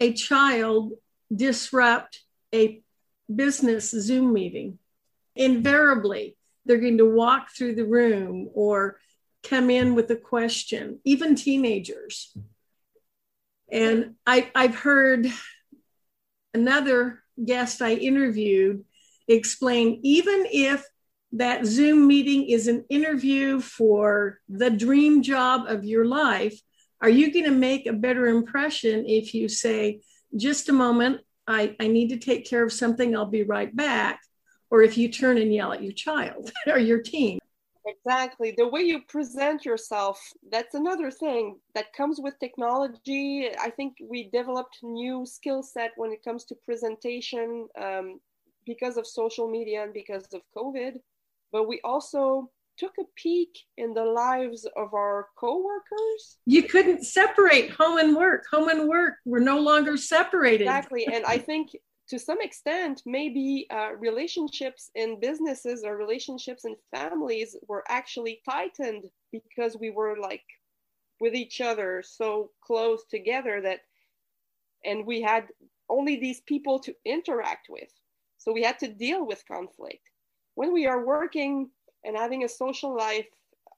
a 0.00 0.12
child 0.12 0.94
disrupt 1.34 2.22
a 2.52 2.82
business 3.34 3.90
zoom 3.90 4.32
meeting? 4.32 4.78
Invariably 5.36 6.36
they're 6.64 6.78
going 6.78 6.98
to 6.98 7.08
walk 7.08 7.50
through 7.50 7.74
the 7.74 7.84
room 7.84 8.48
or 8.54 8.98
come 9.42 9.70
in 9.70 9.94
with 9.94 10.10
a 10.10 10.16
question, 10.16 11.00
even 11.04 11.34
teenagers. 11.34 12.36
And 13.70 14.14
I, 14.26 14.50
I've 14.54 14.74
heard 14.74 15.26
another 16.54 17.22
guest 17.42 17.82
I 17.82 17.94
interviewed 17.94 18.84
explain 19.28 20.00
even 20.02 20.46
if 20.50 20.84
that 21.32 21.66
Zoom 21.66 22.06
meeting 22.06 22.48
is 22.48 22.68
an 22.68 22.84
interview 22.88 23.60
for 23.60 24.38
the 24.48 24.70
dream 24.70 25.22
job 25.22 25.66
of 25.66 25.84
your 25.84 26.04
life, 26.04 26.58
are 27.00 27.08
you 27.08 27.32
going 27.32 27.44
to 27.44 27.50
make 27.50 27.86
a 27.86 27.92
better 27.92 28.26
impression 28.26 29.04
if 29.06 29.34
you 29.34 29.48
say, 29.48 30.00
just 30.36 30.68
a 30.68 30.72
moment, 30.72 31.20
I, 31.46 31.76
I 31.80 31.88
need 31.88 32.08
to 32.10 32.18
take 32.18 32.48
care 32.48 32.64
of 32.64 32.72
something, 32.72 33.14
I'll 33.16 33.26
be 33.26 33.42
right 33.42 33.74
back? 33.74 34.20
Or 34.70 34.82
if 34.82 34.96
you 34.96 35.08
turn 35.08 35.38
and 35.38 35.52
yell 35.52 35.72
at 35.72 35.82
your 35.82 35.92
child 35.92 36.50
or 36.66 36.78
your 36.78 37.02
team. 37.02 37.38
Exactly. 37.86 38.54
The 38.56 38.66
way 38.66 38.80
you 38.80 39.02
present 39.08 39.64
yourself, 39.64 40.18
that's 40.50 40.74
another 40.74 41.10
thing 41.10 41.58
that 41.74 41.92
comes 41.92 42.18
with 42.18 42.38
technology. 42.38 43.50
I 43.60 43.70
think 43.70 43.96
we 44.00 44.30
developed 44.30 44.78
new 44.82 45.26
skill 45.26 45.62
set 45.62 45.92
when 45.96 46.10
it 46.10 46.24
comes 46.24 46.44
to 46.46 46.54
presentation 46.64 47.68
um, 47.78 48.20
because 48.66 48.96
of 48.96 49.06
social 49.06 49.50
media 49.50 49.82
and 49.82 49.92
because 49.92 50.26
of 50.32 50.42
COVID. 50.56 50.94
But 51.52 51.68
we 51.68 51.80
also 51.84 52.50
took 52.76 52.92
a 52.98 53.04
peek 53.16 53.50
in 53.76 53.94
the 53.94 54.04
lives 54.04 54.66
of 54.76 54.94
our 54.94 55.28
coworkers. 55.36 56.38
You 56.46 56.64
couldn't 56.64 57.04
separate 57.04 57.70
home 57.70 57.98
and 57.98 58.16
work. 58.16 58.44
Home 58.50 58.68
and 58.68 58.88
work 58.88 59.14
were 59.24 59.40
no 59.40 59.60
longer 59.60 59.96
separated. 59.96 60.64
Exactly. 60.64 61.06
And 61.06 61.24
I 61.24 61.38
think 61.38 61.70
to 62.08 62.18
some 62.18 62.40
extent, 62.40 63.02
maybe 63.06 63.66
uh, 63.70 63.94
relationships 63.98 64.90
in 64.94 65.20
businesses 65.20 65.84
or 65.84 65.96
relationships 65.96 66.64
in 66.64 66.74
families 66.94 67.56
were 67.66 67.84
actually 67.88 68.40
tightened 68.48 69.04
because 69.32 69.76
we 69.78 69.90
were 69.90 70.16
like 70.20 70.44
with 71.20 71.34
each 71.34 71.60
other 71.60 72.02
so 72.04 72.50
close 72.62 73.04
together 73.10 73.60
that, 73.62 73.80
and 74.84 75.06
we 75.06 75.22
had 75.22 75.46
only 75.88 76.16
these 76.16 76.40
people 76.42 76.78
to 76.80 76.94
interact 77.04 77.68
with. 77.70 77.90
So 78.44 78.52
we 78.52 78.62
had 78.62 78.78
to 78.80 78.88
deal 78.88 79.26
with 79.26 79.42
conflict. 79.48 80.10
When 80.54 80.72
we 80.72 80.86
are 80.86 81.04
working 81.04 81.70
and 82.04 82.16
having 82.16 82.44
a 82.44 82.48
social 82.48 82.94
life 82.94 83.26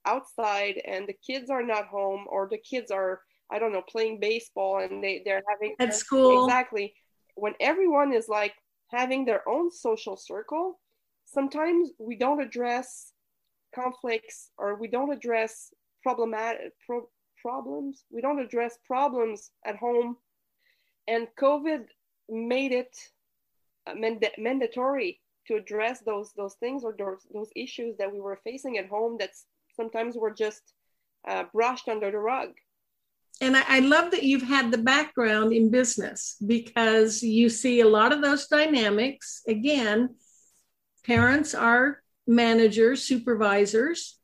outside 0.05 0.83
and 0.85 1.07
the 1.07 1.17
kids 1.27 1.51
are 1.51 1.63
not 1.63 1.87
home 1.87 2.27
or 2.29 2.49
the 2.51 2.59
kids 2.59 2.91
are, 2.91 3.21
I 3.51 3.61
don't 3.61 3.73
know, 3.73 3.83
playing 3.89 4.19
baseball 4.21 4.81
and 4.81 5.03
they, 5.03 5.23
they're 5.25 5.43
having 5.49 5.77
at 5.79 5.95
school. 5.95 6.45
Exactly 6.45 6.95
when 7.37 7.55
everyone 7.61 8.13
is 8.13 8.29
like 8.29 8.55
having 8.89 9.25
their 9.25 9.49
own 9.49 9.71
social 9.71 10.17
circle, 10.17 10.81
sometimes 11.27 11.91
we 11.99 12.17
don't 12.17 12.41
address 12.41 13.13
conflicts 13.75 14.51
or 14.59 14.75
we 14.75 14.89
don't 14.89 15.13
address 15.13 15.73
problematic 16.03 16.73
pro- 16.85 17.09
problems. 17.41 18.05
We 18.11 18.21
don't 18.21 18.41
address 18.41 18.79
problems 18.87 19.51
at 19.65 19.77
home, 19.77 20.17
and 21.07 21.29
COVID 21.39 21.85
made 22.29 22.73
it 22.73 22.97
uh, 23.87 23.95
mand- 23.95 24.31
mandatory 24.39 25.21
to 25.47 25.55
address 25.55 26.01
those 26.01 26.33
those 26.37 26.55
things 26.55 26.85
or 26.85 26.95
those, 26.99 27.27
those 27.33 27.51
issues 27.55 27.97
that 27.99 28.13
we 28.13 28.21
were 28.21 28.41
facing 28.45 28.79
at 28.79 28.89
home 28.89 29.17
that 29.19 29.31
sometimes 29.75 30.17
were 30.17 30.33
just 30.33 30.63
uh, 31.29 31.45
brushed 31.53 31.89
under 31.89 32.11
the 32.11 32.19
rug 32.19 32.51
and 33.41 33.57
I, 33.57 33.65
I, 33.69 33.81
love 33.81 34.13
that 34.13 34.23
you've 34.23 34.43
had 34.43 34.71
the 34.71 34.79
background 34.79 35.53
in 35.53 35.71
business 35.71 36.37
because 36.45 37.23
you 37.23 37.49
see 37.49 37.81
a 37.81 37.89
lot 37.89 38.13
of 38.13 38.23
those 38.23 38.47
dynamics. 38.47 39.43
Again, 39.47 40.15
parents 41.05 41.55
are 41.55 42.01
managers, 42.27 43.03
supervisors, 43.03 44.19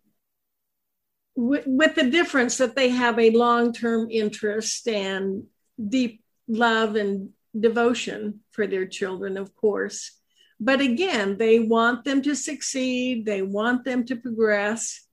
with, 1.35 1.65
with 1.67 1.95
the 1.95 2.11
difference 2.11 2.57
that 2.59 2.75
they 2.75 2.89
have 2.89 3.19
a 3.19 3.31
long 3.31 3.73
term 3.73 4.09
interest 4.11 4.89
and 4.89 5.45
deep 5.89 6.23
love 6.49 6.97
and 6.97 7.31
devotion 7.59 8.41
for 8.51 8.67
their 8.67 8.87
children, 8.87 9.37
of 9.37 9.55
course. 9.55 10.19
But 10.61 10.81
again, 10.81 11.39
they 11.39 11.59
want 11.59 12.05
them 12.05 12.23
to 12.23 12.37
succeed, 12.37 13.27
they 13.27 13.43
want 13.43 13.85
them 13.85 14.05
to 14.07 14.17
progress. 14.17 15.07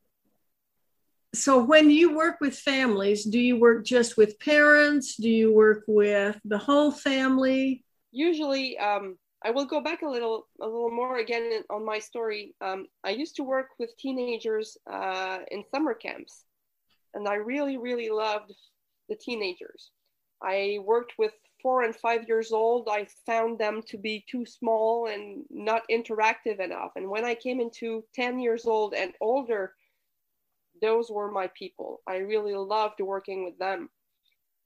So 1.33 1.63
when 1.63 1.89
you 1.89 2.15
work 2.15 2.37
with 2.41 2.57
families 2.57 3.23
do 3.23 3.39
you 3.39 3.59
work 3.59 3.85
just 3.85 4.17
with 4.17 4.39
parents? 4.39 5.15
Do 5.15 5.29
you 5.29 5.53
work 5.53 5.83
with 5.87 6.39
the 6.43 6.57
whole 6.57 6.91
family? 6.91 7.83
Usually 8.11 8.77
um, 8.77 9.17
i 9.43 9.51
will 9.51 9.65
go 9.65 9.79
back 9.79 10.01
a 10.01 10.09
little 10.09 10.47
a 10.61 10.65
little 10.65 10.91
more 10.91 11.17
again 11.19 11.63
on 11.69 11.85
my 11.85 11.99
story. 11.99 12.55
Um, 12.61 12.87
i 13.03 13.11
used 13.11 13.35
to 13.35 13.43
work 13.43 13.67
with 13.77 13.95
teenagers 13.97 14.77
uh, 14.91 15.39
in 15.51 15.63
summer 15.71 15.93
camps 15.93 16.43
and 17.13 17.27
i 17.27 17.35
really 17.35 17.77
really 17.77 18.09
loved 18.09 18.53
the 19.07 19.15
teenagers. 19.15 19.91
I 20.41 20.79
worked 20.83 21.13
with 21.17 21.33
four 21.61 21.83
and 21.83 21.95
five 21.95 22.27
years 22.27 22.51
old 22.51 22.87
i 22.89 23.05
found 23.25 23.59
them 23.59 23.81
to 23.87 23.97
be 23.97 24.25
too 24.29 24.45
small 24.45 25.07
and 25.07 25.43
not 25.49 25.83
interactive 25.89 26.59
enough 26.59 26.91
and 26.95 27.09
when 27.09 27.25
i 27.25 27.35
came 27.35 27.59
into 27.59 28.03
10 28.15 28.39
years 28.39 28.65
old 28.65 28.93
and 28.93 29.13
older 29.21 29.73
those 30.81 31.09
were 31.09 31.31
my 31.31 31.47
people. 31.47 32.01
I 32.07 32.17
really 32.17 32.53
loved 32.53 32.99
working 32.99 33.45
with 33.45 33.57
them. 33.57 33.89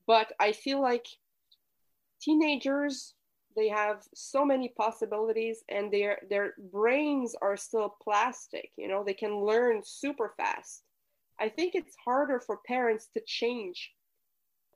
But 0.05 0.31
I 0.39 0.51
feel 0.51 0.81
like 0.81 1.05
teenagers, 2.21 3.13
they 3.55 3.69
have 3.69 4.03
so 4.13 4.43
many 4.43 4.69
possibilities 4.69 5.63
and 5.69 5.91
their 5.91 6.19
their 6.29 6.55
brains 6.71 7.35
are 7.41 7.55
still 7.55 7.95
plastic, 8.03 8.71
you 8.77 8.87
know, 8.87 9.03
they 9.03 9.13
can 9.13 9.45
learn 9.45 9.81
super 9.83 10.33
fast. 10.37 10.83
I 11.39 11.49
think 11.49 11.75
it's 11.75 11.95
harder 12.03 12.39
for 12.39 12.59
parents 12.65 13.07
to 13.13 13.21
change. 13.25 13.91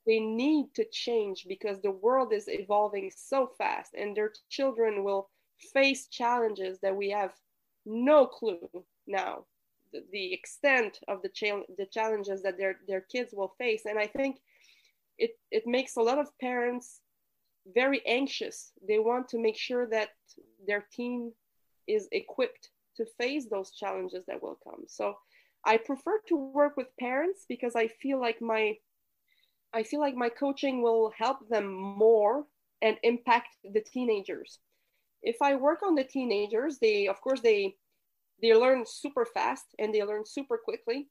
They 0.08 0.20
need 0.20 0.74
to 0.74 0.86
change 0.90 1.44
because 1.46 1.82
the 1.82 1.90
world 1.90 2.32
is 2.32 2.48
evolving 2.48 3.12
so 3.14 3.50
fast 3.58 3.92
and 3.92 4.16
their 4.16 4.32
children 4.48 5.04
will 5.04 5.28
face 5.74 6.06
challenges 6.06 6.78
that 6.80 6.96
we 6.96 7.10
have 7.10 7.34
no 7.84 8.26
clue 8.26 8.58
now 9.06 9.44
the, 10.10 10.32
extent 10.32 10.98
of 11.08 11.20
the, 11.20 11.28
cha- 11.28 11.68
the 11.76 11.86
challenges 11.86 12.42
that 12.42 12.56
their, 12.56 12.76
their 12.88 13.02
kids 13.02 13.34
will 13.34 13.54
face. 13.58 13.82
And 13.84 13.98
I 13.98 14.06
think 14.06 14.38
it, 15.18 15.32
it 15.50 15.66
makes 15.66 15.96
a 15.96 16.02
lot 16.02 16.18
of 16.18 16.36
parents 16.38 17.00
very 17.74 18.00
anxious. 18.06 18.72
They 18.86 18.98
want 18.98 19.28
to 19.28 19.38
make 19.38 19.58
sure 19.58 19.86
that 19.88 20.10
their 20.66 20.86
teen 20.90 21.32
is 21.86 22.08
equipped 22.12 22.70
to 22.96 23.04
face 23.18 23.46
those 23.46 23.72
challenges 23.72 24.24
that 24.26 24.42
will 24.42 24.58
come. 24.64 24.84
So 24.86 25.16
I 25.66 25.76
prefer 25.76 26.20
to 26.28 26.36
work 26.36 26.78
with 26.78 26.96
parents 26.98 27.44
because 27.46 27.76
I 27.76 27.88
feel 27.88 28.18
like 28.18 28.40
my 28.40 28.78
I 29.72 29.82
feel 29.82 30.00
like 30.00 30.14
my 30.14 30.28
coaching 30.28 30.82
will 30.82 31.12
help 31.16 31.48
them 31.48 31.72
more 31.74 32.46
and 32.82 32.96
impact 33.02 33.56
the 33.64 33.80
teenagers. 33.80 34.60
If 35.22 35.36
I 35.42 35.56
work 35.56 35.82
on 35.82 35.94
the 35.94 36.04
teenagers, 36.04 36.78
they 36.78 37.08
of 37.08 37.20
course 37.20 37.40
they 37.40 37.76
they 38.40 38.54
learn 38.54 38.84
super 38.86 39.26
fast 39.26 39.66
and 39.78 39.94
they 39.94 40.02
learn 40.04 40.24
super 40.24 40.58
quickly 40.58 41.08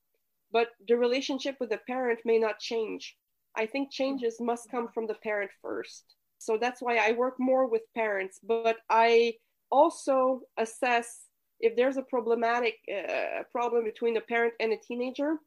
but 0.52 0.70
the 0.88 0.96
relationship 0.96 1.58
with 1.60 1.70
the 1.70 1.80
parent 1.88 2.20
may 2.26 2.38
not 2.40 2.60
change. 2.60 3.18
I 3.56 3.66
think 3.66 3.92
changes 3.92 4.40
must 4.40 4.72
come 4.72 4.88
from 4.94 5.08
the 5.08 5.16
parent 5.16 5.52
first. 5.62 6.16
So 6.40 6.58
that's 6.58 6.82
why 6.82 6.98
i 6.98 7.12
work 7.14 7.36
more 7.40 7.66
with 7.68 7.82
parents 7.96 8.40
but 8.44 8.78
i 8.90 9.34
also 9.72 10.42
assess 10.58 11.26
if 11.60 11.76
there's 11.76 11.98
a 11.98 12.04
problematic 12.04 12.76
uh, 12.96 13.44
problem 13.52 13.84
between 13.84 14.16
a 14.18 14.22
parent 14.22 14.54
and 14.60 14.72
a 14.72 14.78
teenager 14.78 15.38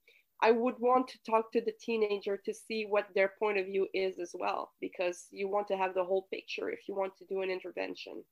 i 0.43 0.51
would 0.51 0.75
want 0.79 1.09
to 1.09 1.19
talk 1.29 1.53
to 1.53 1.61
the 1.61 1.73
teenager 1.81 2.37
to 2.37 2.53
see 2.55 2.87
what 2.89 3.07
their 3.15 3.33
point 3.39 3.59
of 3.59 3.67
view 3.67 3.87
is 3.95 4.19
as 4.19 4.35
well 4.35 4.73
because 4.81 5.27
you 5.31 5.49
want 5.49 5.69
to 5.69 5.77
have 5.77 5.95
the 5.95 6.05
whole 6.05 6.27
picture 6.33 6.71
if 6.71 6.81
you 6.89 6.95
want 6.95 7.17
to 7.17 7.25
do 7.27 7.43
an 7.43 7.51
intervention 7.51 8.23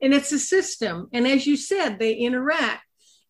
and 0.00 0.12
it's 0.12 0.32
a 0.32 0.38
system 0.38 1.08
and 1.12 1.26
as 1.26 1.46
you 1.46 1.56
said 1.56 1.98
they 1.98 2.14
interact 2.14 2.82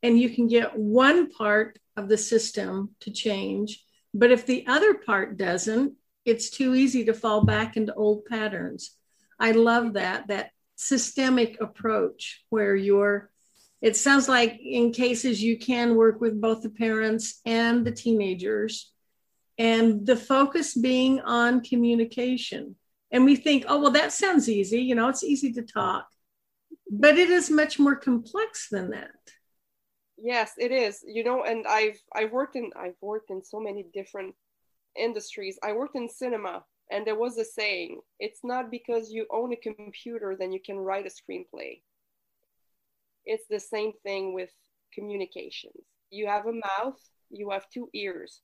and 0.02 0.18
you 0.18 0.30
can 0.30 0.46
get 0.46 0.78
one 0.78 1.30
part 1.30 1.78
of 1.96 2.08
the 2.08 2.18
system 2.18 2.90
to 3.00 3.10
change. 3.10 3.82
But 4.14 4.30
if 4.30 4.46
the 4.46 4.66
other 4.66 4.94
part 4.94 5.36
doesn't, 5.36 5.94
it's 6.24 6.50
too 6.50 6.74
easy 6.74 7.04
to 7.04 7.14
fall 7.14 7.44
back 7.44 7.76
into 7.76 7.94
old 7.94 8.24
patterns. 8.26 8.96
I 9.38 9.52
love 9.52 9.94
that, 9.94 10.28
that 10.28 10.50
systemic 10.76 11.60
approach 11.60 12.44
where 12.50 12.74
you're, 12.74 13.30
it 13.82 13.96
sounds 13.96 14.28
like 14.28 14.58
in 14.60 14.92
cases 14.92 15.42
you 15.42 15.58
can 15.58 15.96
work 15.96 16.20
with 16.20 16.40
both 16.40 16.62
the 16.62 16.70
parents 16.70 17.40
and 17.44 17.86
the 17.86 17.92
teenagers, 17.92 18.92
and 19.58 20.06
the 20.06 20.16
focus 20.16 20.74
being 20.74 21.20
on 21.20 21.62
communication. 21.62 22.76
And 23.10 23.24
we 23.24 23.36
think, 23.36 23.64
oh, 23.68 23.80
well, 23.80 23.92
that 23.92 24.12
sounds 24.12 24.48
easy. 24.48 24.80
You 24.80 24.94
know, 24.94 25.08
it's 25.08 25.24
easy 25.24 25.52
to 25.52 25.62
talk. 25.62 26.06
But 26.90 27.16
it 27.18 27.30
is 27.30 27.50
much 27.50 27.78
more 27.78 27.96
complex 27.96 28.68
than 28.68 28.90
that 28.90 29.10
yes 30.18 30.52
it 30.56 30.72
is 30.72 31.04
you 31.06 31.22
know 31.22 31.44
and 31.44 31.66
i've 31.66 31.98
i've 32.14 32.32
worked 32.32 32.56
in 32.56 32.70
i've 32.76 32.96
worked 33.00 33.30
in 33.30 33.44
so 33.44 33.60
many 33.60 33.84
different 33.92 34.34
industries 34.96 35.58
i 35.62 35.72
worked 35.72 35.96
in 35.96 36.08
cinema 36.08 36.64
and 36.90 37.06
there 37.06 37.18
was 37.18 37.36
a 37.36 37.44
saying 37.44 38.00
it's 38.18 38.40
not 38.42 38.70
because 38.70 39.10
you 39.10 39.26
own 39.30 39.52
a 39.52 39.56
computer 39.56 40.34
then 40.38 40.52
you 40.52 40.60
can 40.64 40.76
write 40.78 41.06
a 41.06 41.10
screenplay 41.10 41.80
it's 43.26 43.46
the 43.48 43.60
same 43.60 43.92
thing 44.02 44.32
with 44.34 44.50
communications 44.94 45.84
you 46.10 46.26
have 46.26 46.46
a 46.46 46.52
mouth 46.52 46.98
you 47.30 47.50
have 47.50 47.64
two 47.72 47.88
ears 47.92 48.40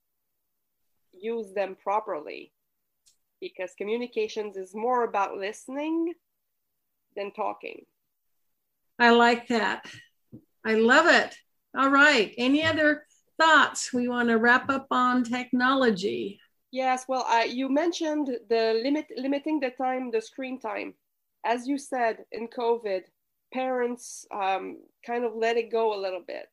use 1.11 1.53
them 1.53 1.75
properly 1.81 2.51
because 3.39 3.71
communications 3.77 4.57
is 4.57 4.75
more 4.75 5.03
about 5.03 5.37
listening 5.37 6.13
than 7.15 7.31
talking 7.31 7.83
i 8.99 9.09
like 9.09 9.47
that 9.47 9.85
i 10.65 10.75
love 10.75 11.07
it 11.07 11.35
all 11.75 11.89
right. 11.89 12.33
Any 12.37 12.63
other 12.63 13.05
thoughts? 13.39 13.91
We 13.93 14.07
want 14.07 14.29
to 14.29 14.37
wrap 14.37 14.69
up 14.69 14.87
on 14.91 15.23
technology. 15.23 16.39
Yes. 16.71 17.05
Well, 17.07 17.25
uh, 17.27 17.45
you 17.45 17.69
mentioned 17.69 18.29
the 18.49 18.79
limit, 18.83 19.07
limiting 19.17 19.59
the 19.59 19.71
time, 19.71 20.11
the 20.11 20.21
screen 20.21 20.59
time. 20.59 20.93
As 21.45 21.67
you 21.67 21.77
said 21.77 22.25
in 22.31 22.47
COVID, 22.47 23.01
parents 23.53 24.25
um, 24.31 24.79
kind 25.05 25.23
of 25.23 25.35
let 25.35 25.57
it 25.57 25.71
go 25.71 25.93
a 25.93 26.01
little 26.01 26.23
bit. 26.25 26.47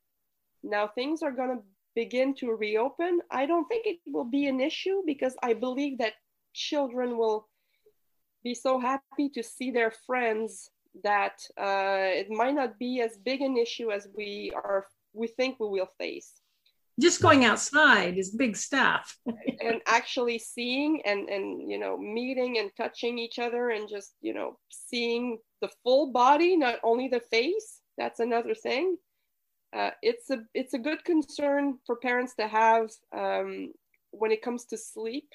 Now 0.63 0.87
things 0.87 1.21
are 1.23 1.31
going 1.31 1.57
to 1.57 1.63
begin 1.95 2.35
to 2.35 2.51
reopen. 2.51 3.19
I 3.31 3.45
don't 3.45 3.67
think 3.67 3.85
it 3.85 3.99
will 4.07 4.29
be 4.29 4.47
an 4.47 4.61
issue 4.61 5.01
because 5.05 5.35
I 5.43 5.53
believe 5.53 5.97
that 5.97 6.13
children 6.53 7.17
will 7.17 7.47
be 8.43 8.53
so 8.53 8.79
happy 8.79 9.29
to 9.29 9.43
see 9.43 9.71
their 9.71 9.91
friends 9.91 10.69
that 11.03 11.41
uh, 11.57 12.19
it 12.21 12.29
might 12.29 12.55
not 12.55 12.77
be 12.77 13.01
as 13.01 13.17
big 13.17 13.41
an 13.41 13.57
issue 13.57 13.91
as 13.91 14.07
we 14.15 14.51
are 14.55 14.85
we 15.13 15.27
think 15.27 15.59
we 15.59 15.67
will 15.67 15.89
face 15.97 16.41
just 16.99 17.21
going 17.21 17.45
outside 17.45 18.17
is 18.17 18.31
big 18.31 18.55
stuff 18.55 19.17
and 19.61 19.81
actually 19.87 20.37
seeing 20.37 21.01
and 21.05 21.29
and 21.29 21.69
you 21.69 21.77
know 21.77 21.97
meeting 21.97 22.57
and 22.59 22.71
touching 22.75 23.17
each 23.17 23.39
other 23.39 23.69
and 23.69 23.89
just 23.89 24.13
you 24.21 24.33
know 24.33 24.57
seeing 24.69 25.37
the 25.61 25.69
full 25.83 26.11
body 26.11 26.55
not 26.57 26.75
only 26.83 27.07
the 27.07 27.19
face 27.19 27.81
that's 27.97 28.19
another 28.19 28.53
thing 28.53 28.97
uh, 29.73 29.91
it's 30.01 30.29
a 30.29 30.39
it's 30.53 30.73
a 30.73 30.79
good 30.79 31.03
concern 31.05 31.77
for 31.85 31.95
parents 31.95 32.35
to 32.35 32.47
have 32.47 32.89
um, 33.17 33.71
when 34.11 34.31
it 34.31 34.41
comes 34.41 34.65
to 34.65 34.77
sleep 34.77 35.29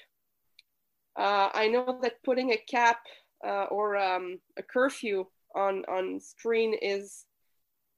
uh, 1.17 1.49
i 1.53 1.67
know 1.67 1.99
that 2.01 2.23
putting 2.23 2.51
a 2.51 2.57
cap 2.57 2.99
uh, 3.45 3.65
or 3.65 3.97
um, 3.97 4.39
a 4.57 4.63
curfew 4.63 5.25
on 5.55 5.83
on 5.87 6.19
screen 6.19 6.75
is 6.81 7.25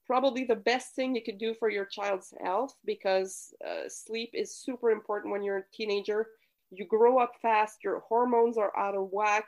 probably 0.09 0.43
the 0.43 0.55
best 0.55 0.95
thing 0.95 1.13
you 1.13 1.21
could 1.21 1.37
do 1.37 1.53
for 1.59 1.69
your 1.69 1.85
child's 1.85 2.33
health 2.43 2.73
because 2.83 3.53
uh, 3.63 3.87
sleep 3.87 4.31
is 4.33 4.57
super 4.57 4.89
important 4.89 5.31
when 5.31 5.43
you're 5.43 5.59
a 5.59 5.71
teenager. 5.71 6.25
You 6.71 6.85
grow 6.85 7.19
up 7.19 7.33
fast, 7.43 7.83
your 7.83 7.99
hormones 7.99 8.57
are 8.57 8.75
out 8.75 8.95
of 8.95 9.09
whack, 9.11 9.45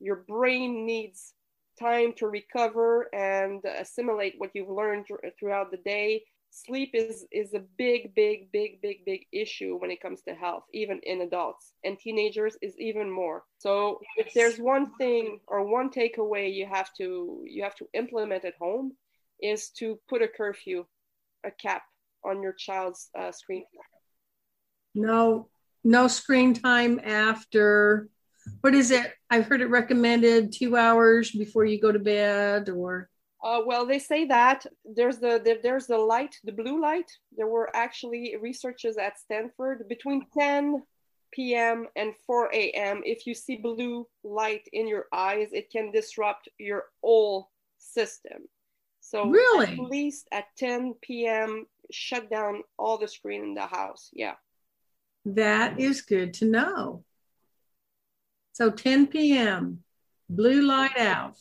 your 0.00 0.24
brain 0.26 0.86
needs 0.86 1.34
time 1.78 2.12
to 2.16 2.28
recover 2.28 3.08
and 3.14 3.62
assimilate 3.64 4.34
what 4.38 4.50
you've 4.54 4.68
learned 4.68 5.06
throughout 5.38 5.70
the 5.70 5.78
day. 5.78 6.22
Sleep 6.50 6.90
is, 6.94 7.26
is 7.30 7.52
a 7.54 7.62
big, 7.76 8.14
big, 8.14 8.50
big, 8.52 8.80
big, 8.80 9.04
big 9.04 9.26
issue 9.32 9.76
when 9.76 9.90
it 9.90 10.00
comes 10.00 10.22
to 10.22 10.34
health, 10.34 10.64
even 10.72 10.98
in 11.02 11.20
adults 11.20 11.74
and 11.84 11.98
teenagers 11.98 12.56
is 12.62 12.74
even 12.78 13.10
more. 13.10 13.44
So 13.58 14.00
if 14.16 14.32
there's 14.32 14.58
one 14.58 14.92
thing 14.96 15.40
or 15.46 15.70
one 15.70 15.90
takeaway 15.90 16.52
you 16.52 16.66
have 16.66 16.88
to 16.98 17.44
you 17.46 17.62
have 17.62 17.76
to 17.76 17.86
implement 17.92 18.44
at 18.44 18.54
home, 18.58 18.92
is 19.40 19.70
to 19.78 19.98
put 20.08 20.22
a 20.22 20.28
curfew, 20.28 20.84
a 21.44 21.50
cap 21.50 21.82
on 22.24 22.42
your 22.42 22.54
child's 22.54 23.10
uh, 23.18 23.30
screen. 23.30 23.64
No, 24.94 25.48
no 25.84 26.08
screen 26.08 26.54
time 26.54 27.00
after. 27.04 28.08
What 28.60 28.74
is 28.74 28.90
it? 28.90 29.12
I've 29.30 29.46
heard 29.46 29.60
it 29.60 29.66
recommended 29.66 30.52
two 30.52 30.76
hours 30.76 31.30
before 31.30 31.64
you 31.64 31.80
go 31.80 31.92
to 31.92 31.98
bed, 31.98 32.68
or. 32.68 33.08
Uh, 33.42 33.60
well, 33.64 33.86
they 33.86 33.98
say 33.98 34.24
that 34.26 34.66
there's 34.84 35.18
the, 35.18 35.40
the 35.44 35.60
there's 35.62 35.86
the 35.86 35.98
light, 35.98 36.36
the 36.44 36.52
blue 36.52 36.80
light. 36.80 37.10
There 37.36 37.46
were 37.46 37.74
actually 37.74 38.36
researchers 38.40 38.96
at 38.96 39.18
Stanford 39.18 39.88
between 39.88 40.26
10 40.36 40.82
p.m. 41.32 41.86
and 41.94 42.14
4 42.26 42.50
a.m. 42.52 43.02
If 43.04 43.26
you 43.26 43.34
see 43.34 43.56
blue 43.56 44.06
light 44.24 44.68
in 44.72 44.88
your 44.88 45.06
eyes, 45.12 45.48
it 45.52 45.70
can 45.70 45.92
disrupt 45.92 46.48
your 46.58 46.84
whole 47.02 47.50
system. 47.78 48.48
So 49.00 49.28
really, 49.28 49.72
at 49.72 49.78
least 49.78 50.28
at 50.32 50.44
10 50.58 50.94
p.m., 51.00 51.66
shut 51.90 52.30
down 52.30 52.62
all 52.78 52.98
the 52.98 53.08
screen 53.08 53.42
in 53.42 53.54
the 53.54 53.66
house. 53.66 54.10
Yeah. 54.12 54.34
That 55.24 55.80
is 55.80 56.02
good 56.02 56.34
to 56.34 56.44
know. 56.44 57.04
So 58.58 58.72
10 58.72 59.06
p.m., 59.06 59.84
blue 60.28 60.62
light 60.62 60.98
out. 60.98 61.38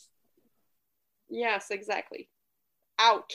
Yes, 1.27 1.71
exactly. 1.71 2.29
Out. 2.99 3.33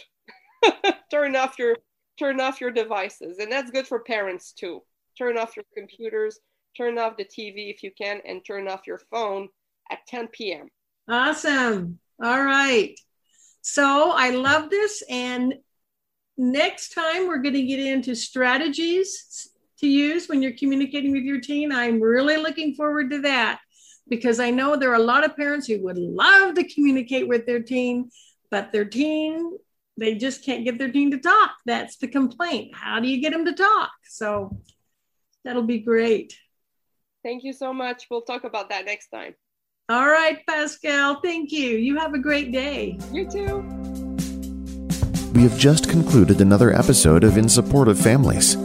turn 1.10 1.34
off 1.34 1.58
your 1.58 1.78
turn 2.16 2.40
off 2.40 2.60
your 2.60 2.70
devices, 2.70 3.38
and 3.40 3.50
that's 3.50 3.72
good 3.72 3.88
for 3.88 3.98
parents 3.98 4.52
too. 4.52 4.84
Turn 5.18 5.36
off 5.36 5.56
your 5.56 5.64
computers, 5.76 6.38
turn 6.76 6.96
off 6.96 7.16
the 7.16 7.24
TV 7.24 7.74
if 7.74 7.82
you 7.82 7.90
can, 8.00 8.20
and 8.24 8.44
turn 8.46 8.68
off 8.68 8.86
your 8.86 9.00
phone 9.10 9.48
at 9.90 10.06
10 10.06 10.28
p.m. 10.28 10.68
Awesome. 11.08 11.98
All 12.22 12.44
right. 12.44 12.94
So 13.62 14.12
I 14.12 14.30
love 14.30 14.70
this. 14.70 15.02
And 15.10 15.54
next 16.38 16.94
time 16.94 17.26
we're 17.26 17.42
going 17.42 17.54
to 17.54 17.66
get 17.66 17.80
into 17.80 18.14
strategies 18.14 19.48
to 19.80 19.88
use 19.88 20.28
when 20.28 20.40
you're 20.40 20.56
communicating 20.56 21.10
with 21.10 21.24
your 21.24 21.40
teen. 21.40 21.72
I'm 21.72 22.00
really 22.00 22.36
looking 22.36 22.76
forward 22.76 23.10
to 23.10 23.22
that 23.22 23.58
because 24.08 24.40
I 24.40 24.50
know 24.50 24.76
there 24.76 24.90
are 24.90 24.96
a 24.96 24.98
lot 24.98 25.24
of 25.24 25.36
parents 25.36 25.66
who 25.66 25.82
would 25.84 25.98
love 25.98 26.54
to 26.54 26.68
communicate 26.68 27.28
with 27.28 27.46
their 27.46 27.60
teen, 27.60 28.10
but 28.50 28.72
their 28.72 28.84
teen, 28.84 29.58
they 29.96 30.14
just 30.14 30.44
can't 30.44 30.64
get 30.64 30.78
their 30.78 30.90
teen 30.90 31.10
to 31.12 31.18
talk. 31.18 31.52
That's 31.66 31.96
the 31.96 32.08
complaint. 32.08 32.74
How 32.74 33.00
do 33.00 33.08
you 33.08 33.20
get 33.20 33.32
them 33.32 33.44
to 33.44 33.52
talk? 33.52 33.90
So 34.08 34.58
that'll 35.44 35.62
be 35.62 35.78
great. 35.80 36.36
Thank 37.24 37.44
you 37.44 37.52
so 37.52 37.72
much. 37.72 38.06
We'll 38.10 38.22
talk 38.22 38.44
about 38.44 38.70
that 38.70 38.84
next 38.84 39.08
time. 39.08 39.34
All 39.88 40.08
right, 40.08 40.38
Pascale. 40.46 41.20
Thank 41.22 41.52
you. 41.52 41.76
You 41.76 41.98
have 41.98 42.14
a 42.14 42.18
great 42.18 42.52
day. 42.52 42.98
You 43.12 43.28
too. 43.28 43.60
We 45.34 45.42
have 45.42 45.58
just 45.58 45.88
concluded 45.88 46.40
another 46.40 46.72
episode 46.72 47.24
of 47.24 47.36
In 47.36 47.48
Support 47.48 47.88
of 47.88 47.98
Families. 47.98 48.56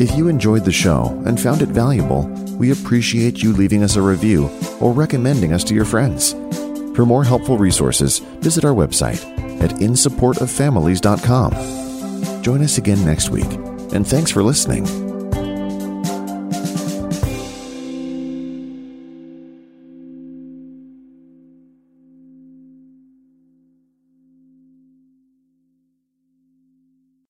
If 0.00 0.16
you 0.16 0.28
enjoyed 0.28 0.64
the 0.64 0.72
show 0.72 1.22
and 1.26 1.40
found 1.40 1.62
it 1.62 1.68
valuable, 1.68 2.22
we 2.62 2.70
appreciate 2.70 3.42
you 3.42 3.52
leaving 3.52 3.82
us 3.82 3.96
a 3.96 4.00
review 4.00 4.48
or 4.80 4.92
recommending 4.92 5.52
us 5.52 5.64
to 5.64 5.74
your 5.74 5.84
friends. 5.84 6.34
For 6.94 7.04
more 7.04 7.24
helpful 7.24 7.58
resources, 7.58 8.20
visit 8.38 8.64
our 8.64 8.72
website 8.72 9.20
at 9.60 9.72
insupportoffamilies.com. 9.72 12.42
Join 12.42 12.62
us 12.62 12.78
again 12.78 13.04
next 13.04 13.30
week, 13.30 13.52
and 13.92 14.06
thanks 14.06 14.30
for 14.30 14.44
listening. 14.44 15.11